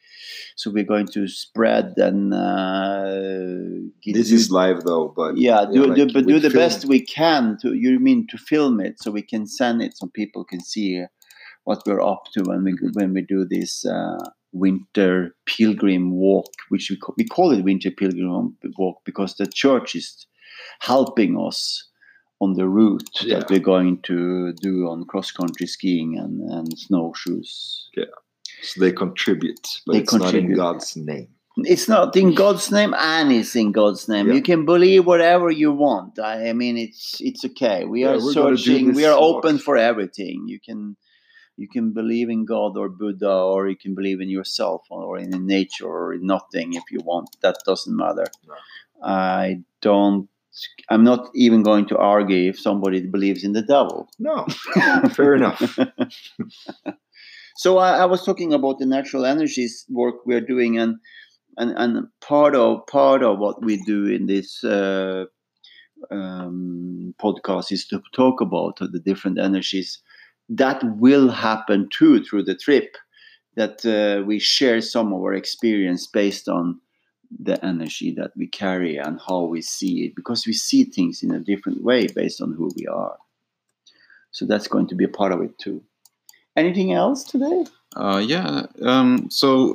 so 0.57 0.71
we're 0.71 0.85
going 0.85 1.07
to 1.09 1.27
spread 1.29 1.95
and 1.97 2.33
uh, 2.35 3.91
This 4.07 4.31
is 4.31 4.51
live 4.51 4.83
though, 4.85 5.13
but 5.17 5.37
yeah, 5.37 5.65
do, 5.73 5.87
like 5.87 5.97
do, 5.97 6.13
but 6.13 6.27
do 6.27 6.39
the 6.41 6.51
film. 6.51 6.63
best 6.63 6.85
we 6.87 7.01
can 7.01 7.57
to 7.63 7.75
you 7.75 7.99
mean 7.99 8.27
to 8.29 8.39
film 8.39 8.81
it 8.81 9.01
so 9.03 9.11
we 9.11 9.23
can 9.23 9.47
send 9.47 9.83
it 9.83 9.97
so 9.97 10.07
people 10.15 10.45
can 10.45 10.61
see 10.61 11.05
what 11.65 11.83
we're 11.87 12.03
up 12.03 12.25
to 12.35 12.43
when 12.45 12.63
we 12.65 12.73
when 12.93 13.13
we 13.15 13.23
do 13.23 13.45
this 13.45 13.85
uh, 13.87 14.19
winter 14.53 15.35
pilgrim 15.47 16.11
walk 16.13 16.47
which 16.69 16.89
we 16.91 16.97
call, 16.97 17.15
we 17.19 17.25
call 17.25 17.51
it 17.53 17.65
winter 17.65 17.91
pilgrim 17.91 18.57
walk 18.79 19.01
because 19.05 19.35
the 19.37 19.47
church 19.47 19.95
is 19.95 20.27
helping 20.81 21.39
us 21.39 21.89
on 22.41 22.55
the 22.55 22.69
route 22.69 23.09
Yeah. 23.23 23.39
that 23.39 23.51
we're 23.51 23.59
going 23.75 24.03
to 24.03 24.53
do 24.55 24.89
on 24.89 25.05
cross 25.07 25.31
country 25.31 25.67
skiing 25.67 26.19
and, 26.19 26.41
and 26.57 26.79
snowshoes 26.79 27.89
so 28.65 28.81
they 28.81 28.93
contribute, 28.93 29.67
but 29.87 29.93
They 29.95 29.99
it's 30.01 30.13
not 30.15 30.35
in. 30.35 30.55
God's 30.55 30.97
name. 30.97 31.29
it's 31.59 31.89
not 31.89 32.17
in 32.17 32.35
God's 32.35 32.71
name 32.73 32.95
and 32.95 33.31
it's 33.33 33.55
in 33.55 33.71
God's 33.73 34.09
name. 34.09 34.29
Yeah. 34.29 34.35
You 34.35 34.43
can 34.43 34.65
believe 34.65 35.07
whatever 35.07 35.51
you 35.51 35.73
want. 35.73 36.19
I, 36.19 36.49
I 36.49 36.53
mean, 36.53 36.77
it's 36.77 37.21
it's 37.21 37.45
okay. 37.45 37.85
We 37.85 38.03
Yeah, 38.03 38.11
are 38.11 38.19
we're 38.25 38.35
gonna 38.35 38.57
do 38.57 38.63
searching. 38.63 38.95
We 38.95 39.05
are 39.05 39.19
open 39.19 39.59
for 39.59 39.77
everything. 39.77 40.45
You 40.49 40.59
can 40.61 40.97
you 41.57 41.69
can 41.69 41.93
believe 41.93 42.29
in 42.31 42.45
God 42.45 42.77
or 42.77 42.89
Buddha, 42.89 43.33
or 43.33 43.69
you 43.69 43.77
can 43.77 43.95
believe 43.95 44.21
in 44.21 44.29
yourself, 44.29 44.83
or 44.91 45.19
in 45.19 45.31
nature, 45.47 45.87
or 45.87 46.13
in 46.15 46.27
nothing 46.27 46.75
if 46.75 46.83
you 46.91 46.99
want. 47.05 47.37
That 47.43 47.59
doesn't 47.65 47.97
matter. 47.97 48.27
No. 48.49 48.55
I 49.07 49.61
don't. 49.81 50.29
I'm 50.89 51.03
not 51.05 51.31
even 51.35 51.63
going 51.63 51.87
to 51.89 51.99
argue 51.99 52.49
if 52.49 52.61
somebody 52.61 53.01
believes 53.07 53.43
in 53.45 53.53
the 53.53 53.63
devil. 53.63 54.09
No, 54.19 54.47
fair 55.11 55.35
enough. 55.35 55.79
So 57.57 57.79
I, 57.79 57.99
I 57.99 58.05
was 58.05 58.25
talking 58.25 58.53
about 58.53 58.79
the 58.79 58.87
natural 58.87 59.25
energies 59.25 59.85
work 59.89 60.27
we're 60.27 60.41
doing, 60.41 60.79
and 60.79 60.97
and 61.57 61.73
and 61.77 62.07
part 62.21 62.55
of 62.55 62.87
part 62.87 63.23
of 63.23 63.39
what 63.39 63.65
we 63.65 63.77
do 63.85 64.07
in 64.07 64.27
this 64.27 64.65
uh, 64.65 65.25
um, 66.11 67.15
podcast 67.23 67.73
is 67.73 67.87
to 67.89 68.03
talk 68.13 68.41
about 68.41 68.79
the 68.79 68.99
different 68.99 69.39
energies 69.39 70.03
that 70.49 70.83
will 70.99 71.31
happen 71.31 71.89
too 71.91 72.23
through 72.25 72.45
the 72.45 72.57
trip. 72.57 72.97
That 73.57 73.87
uh, 73.87 74.25
we 74.27 74.41
share 74.41 74.81
some 74.81 75.13
of 75.13 75.21
our 75.21 75.33
experience 75.33 76.09
based 76.09 76.49
on 76.49 76.81
the 77.31 77.65
energy 77.65 78.13
that 78.17 78.33
we 78.37 78.49
carry 78.49 78.97
and 78.97 79.21
how 79.27 79.45
we 79.45 79.63
see 79.63 80.07
it, 80.07 80.17
because 80.17 80.45
we 80.45 80.53
see 80.53 80.83
things 80.83 81.23
in 81.23 81.31
a 81.31 81.39
different 81.39 81.85
way 81.85 82.09
based 82.09 82.41
on 82.41 82.53
who 82.53 82.73
we 82.77 82.87
are. 82.89 83.17
So 84.33 84.45
that's 84.45 84.67
going 84.67 84.89
to 84.89 84.97
be 84.97 85.05
a 85.05 85.09
part 85.09 85.33
of 85.33 85.41
it 85.41 85.57
too. 85.59 85.85
Anything 86.57 86.93
else 86.93 87.25
today? 87.25 87.65
Uh, 87.97 88.23
yeah. 88.25 88.67
Um, 88.83 89.29
so, 89.31 89.75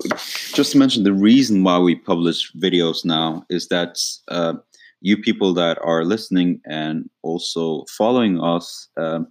just 0.53 0.73
to 0.73 0.77
mention, 0.77 1.03
the 1.03 1.13
reason 1.13 1.63
why 1.63 1.79
we 1.79 1.95
publish 1.95 2.51
videos 2.53 3.05
now 3.05 3.45
is 3.49 3.67
that 3.67 3.97
uh, 4.27 4.53
you 5.01 5.17
people 5.17 5.53
that 5.53 5.77
are 5.81 6.03
listening 6.03 6.61
and 6.65 7.09
also 7.21 7.85
following 7.89 8.41
us, 8.41 8.89
um, 8.97 9.27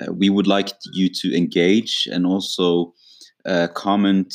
uh, 0.00 0.12
we 0.12 0.30
would 0.30 0.46
like 0.46 0.72
you 0.92 1.08
to 1.08 1.36
engage 1.36 2.08
and 2.10 2.26
also 2.26 2.92
uh, 3.44 3.68
comment 3.74 4.34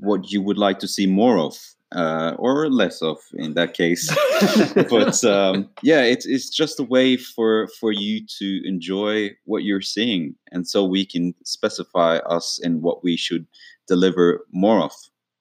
what 0.00 0.30
you 0.32 0.42
would 0.42 0.58
like 0.58 0.78
to 0.80 0.88
see 0.88 1.06
more 1.06 1.38
of. 1.38 1.56
Uh, 1.92 2.34
or 2.38 2.68
less 2.68 3.00
of 3.00 3.16
in 3.34 3.54
that 3.54 3.72
case 3.72 4.10
but 4.90 5.22
um, 5.24 5.70
yeah, 5.82 6.02
it's 6.02 6.26
it's 6.26 6.50
just 6.50 6.80
a 6.80 6.82
way 6.82 7.16
for 7.16 7.68
for 7.78 7.92
you 7.92 8.26
to 8.26 8.60
enjoy 8.66 9.30
what 9.44 9.62
you're 9.62 9.80
seeing, 9.80 10.34
and 10.50 10.66
so 10.66 10.84
we 10.84 11.06
can 11.06 11.32
specify 11.44 12.16
us 12.26 12.58
in 12.62 12.82
what 12.82 13.04
we 13.04 13.16
should 13.16 13.46
deliver 13.86 14.44
more 14.50 14.82
of. 14.82 14.92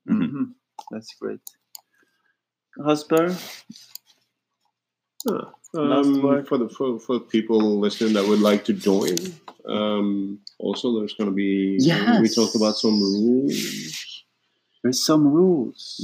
Mhm. 0.08 0.30
Mhm. 0.30 0.54
That's 0.92 1.16
great. 1.20 1.40
Husband, 2.78 3.36
Huh. 5.28 5.46
Um, 5.74 6.46
for 6.46 6.58
the 6.58 6.70
for, 6.70 7.00
for 7.00 7.20
people 7.20 7.80
listening 7.80 8.14
that 8.14 8.28
would 8.28 8.40
like 8.40 8.64
to 8.66 8.74
join. 8.74 9.18
Um, 9.68 10.40
also, 10.60 11.00
there's 11.00 11.16
going 11.16 11.30
to 11.30 11.36
be 11.36 11.78
yeah, 11.80 12.20
we 12.22 12.28
Yes. 12.28 12.36
talked 12.36 12.56
about 12.56 12.78
some 12.78 13.02
rules. 13.02 14.05
There's 14.86 15.04
some 15.04 15.26
rules. 15.28 16.00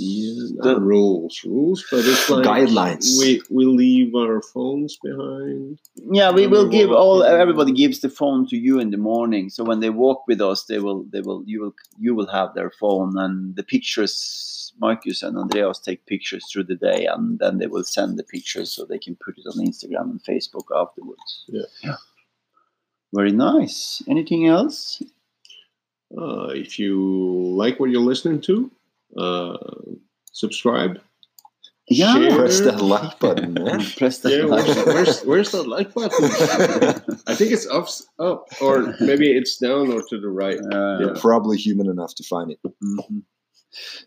Not 0.55 0.63
The- 0.63 0.81
rules, 0.81 1.43
rules, 1.45 1.85
but 1.91 1.99
it's 1.99 2.27
like 2.31 2.45
Guidelines. 2.51 3.19
We 3.19 3.29
we 3.57 3.63
leave 3.81 4.15
our 4.15 4.41
phones 4.41 4.97
behind. 5.03 5.77
yeah, 6.19 6.31
we 6.31 6.47
will 6.47 6.67
give 6.67 6.89
all. 6.91 7.21
Everybody 7.21 7.73
gives 7.73 7.99
the 7.99 8.09
phone 8.09 8.47
to 8.47 8.57
you 8.57 8.79
in 8.79 8.89
the 8.89 8.97
morning. 9.13 9.45
So 9.51 9.63
when 9.63 9.81
they 9.81 9.91
walk 9.91 10.19
with 10.27 10.41
us, 10.41 10.59
they 10.65 10.79
will. 10.79 11.01
They 11.13 11.21
will. 11.21 11.43
You 11.45 11.57
will. 11.61 11.75
You 12.05 12.15
will 12.15 12.31
have 12.39 12.49
their 12.55 12.71
phone 12.81 13.11
and 13.23 13.55
the 13.55 13.63
pictures. 13.63 14.13
Marcus 14.79 15.21
and 15.21 15.37
Andreas 15.37 15.77
take 15.79 16.01
pictures 16.07 16.43
through 16.49 16.63
the 16.71 16.79
day, 16.89 17.05
and 17.13 17.37
then 17.37 17.59
they 17.59 17.67
will 17.67 17.83
send 17.83 18.17
the 18.17 18.23
pictures 18.35 18.71
so 18.71 18.79
they 18.83 18.97
can 19.05 19.15
put 19.23 19.37
it 19.37 19.45
on 19.51 19.63
Instagram 19.69 20.07
and 20.13 20.23
Facebook 20.31 20.67
afterwards. 20.83 21.29
Yeah. 21.57 21.69
Yeah. 21.83 21.97
Very 23.13 23.31
nice. 23.33 24.01
Anything 24.07 24.47
else? 24.47 25.03
Uh, 26.17 26.47
if 26.50 26.78
you 26.80 27.54
like 27.56 27.80
what 27.80 27.89
you're 27.89 28.02
listening 28.02 28.41
to, 28.41 28.69
uh, 29.17 29.58
subscribe. 30.34 31.00
Yeah. 31.89 32.13
Share. 32.13 32.36
Press 32.38 32.60
that 32.62 32.82
like 32.82 33.19
button, 33.19 33.54
man. 33.54 33.82
Press 33.97 34.19
the 34.19 34.30
Yeah, 34.38 34.43
like. 34.45 34.65
where's, 34.65 34.86
where's 34.86 35.21
where's 35.24 35.52
that 35.52 35.67
like 35.67 35.93
button? 35.93 36.24
I 37.28 37.36
think 37.36 37.52
it's 37.52 37.67
up, 37.67 37.88
up, 38.19 38.45
or 38.62 38.95
maybe 39.02 39.32
it's 39.36 39.58
down 39.58 39.91
or 39.91 40.02
to 40.10 40.19
the 40.19 40.30
right. 40.30 40.60
Uh, 40.71 41.00
You're 41.00 41.15
probably 41.15 41.58
human 41.58 41.89
enough 41.89 42.13
to 42.15 42.24
find 42.24 42.52
it. 42.52 42.60
Mhm. 42.63 43.24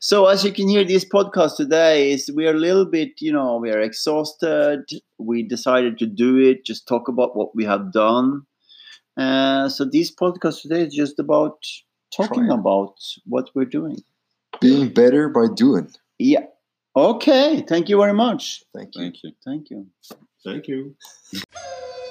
So 0.01 0.27
as 0.27 0.45
you 0.45 0.53
can 0.53 0.69
hear, 0.69 0.85
this 0.85 1.05
podcast 1.07 1.57
today 1.57 2.13
is 2.13 2.31
we 2.35 2.47
are 2.47 2.55
a 2.55 2.59
little 2.59 2.85
bit, 2.85 3.13
you 3.21 3.33
know, 3.33 3.57
we 3.57 3.71
are 3.71 3.81
exhausted. 3.81 4.85
We 5.19 5.43
decided 5.43 5.99
to 5.99 6.07
do 6.07 6.39
it, 6.39 6.67
just 6.67 6.87
talk 6.87 7.09
about 7.09 7.35
what 7.37 7.55
we 7.57 7.65
have 7.65 7.91
done. 7.93 8.43
Uh, 9.17 9.69
so 9.69 9.85
this 9.85 10.15
podcast 10.15 10.63
today 10.63 10.83
is 10.83 10.95
just 10.95 11.19
about 11.19 11.59
talking 12.17 12.47
Trying. 12.47 12.59
about 12.59 12.95
what 13.27 13.51
we're 13.55 13.65
doing. 13.65 14.03
Being 14.61 14.93
better 14.93 15.29
by 15.29 15.47
doing. 15.55 15.91
Yeah. 16.19 16.47
Okay. 16.97 17.65
Thank 17.67 17.89
you 17.89 17.99
very 17.99 18.15
much. 18.15 18.63
Thank 18.75 18.95
you. 18.95 19.03
Thank 19.03 19.23
you. 19.23 19.33
Thank 19.45 19.71
you. 19.71 19.87
Thank 20.45 20.69
you. 20.69 20.97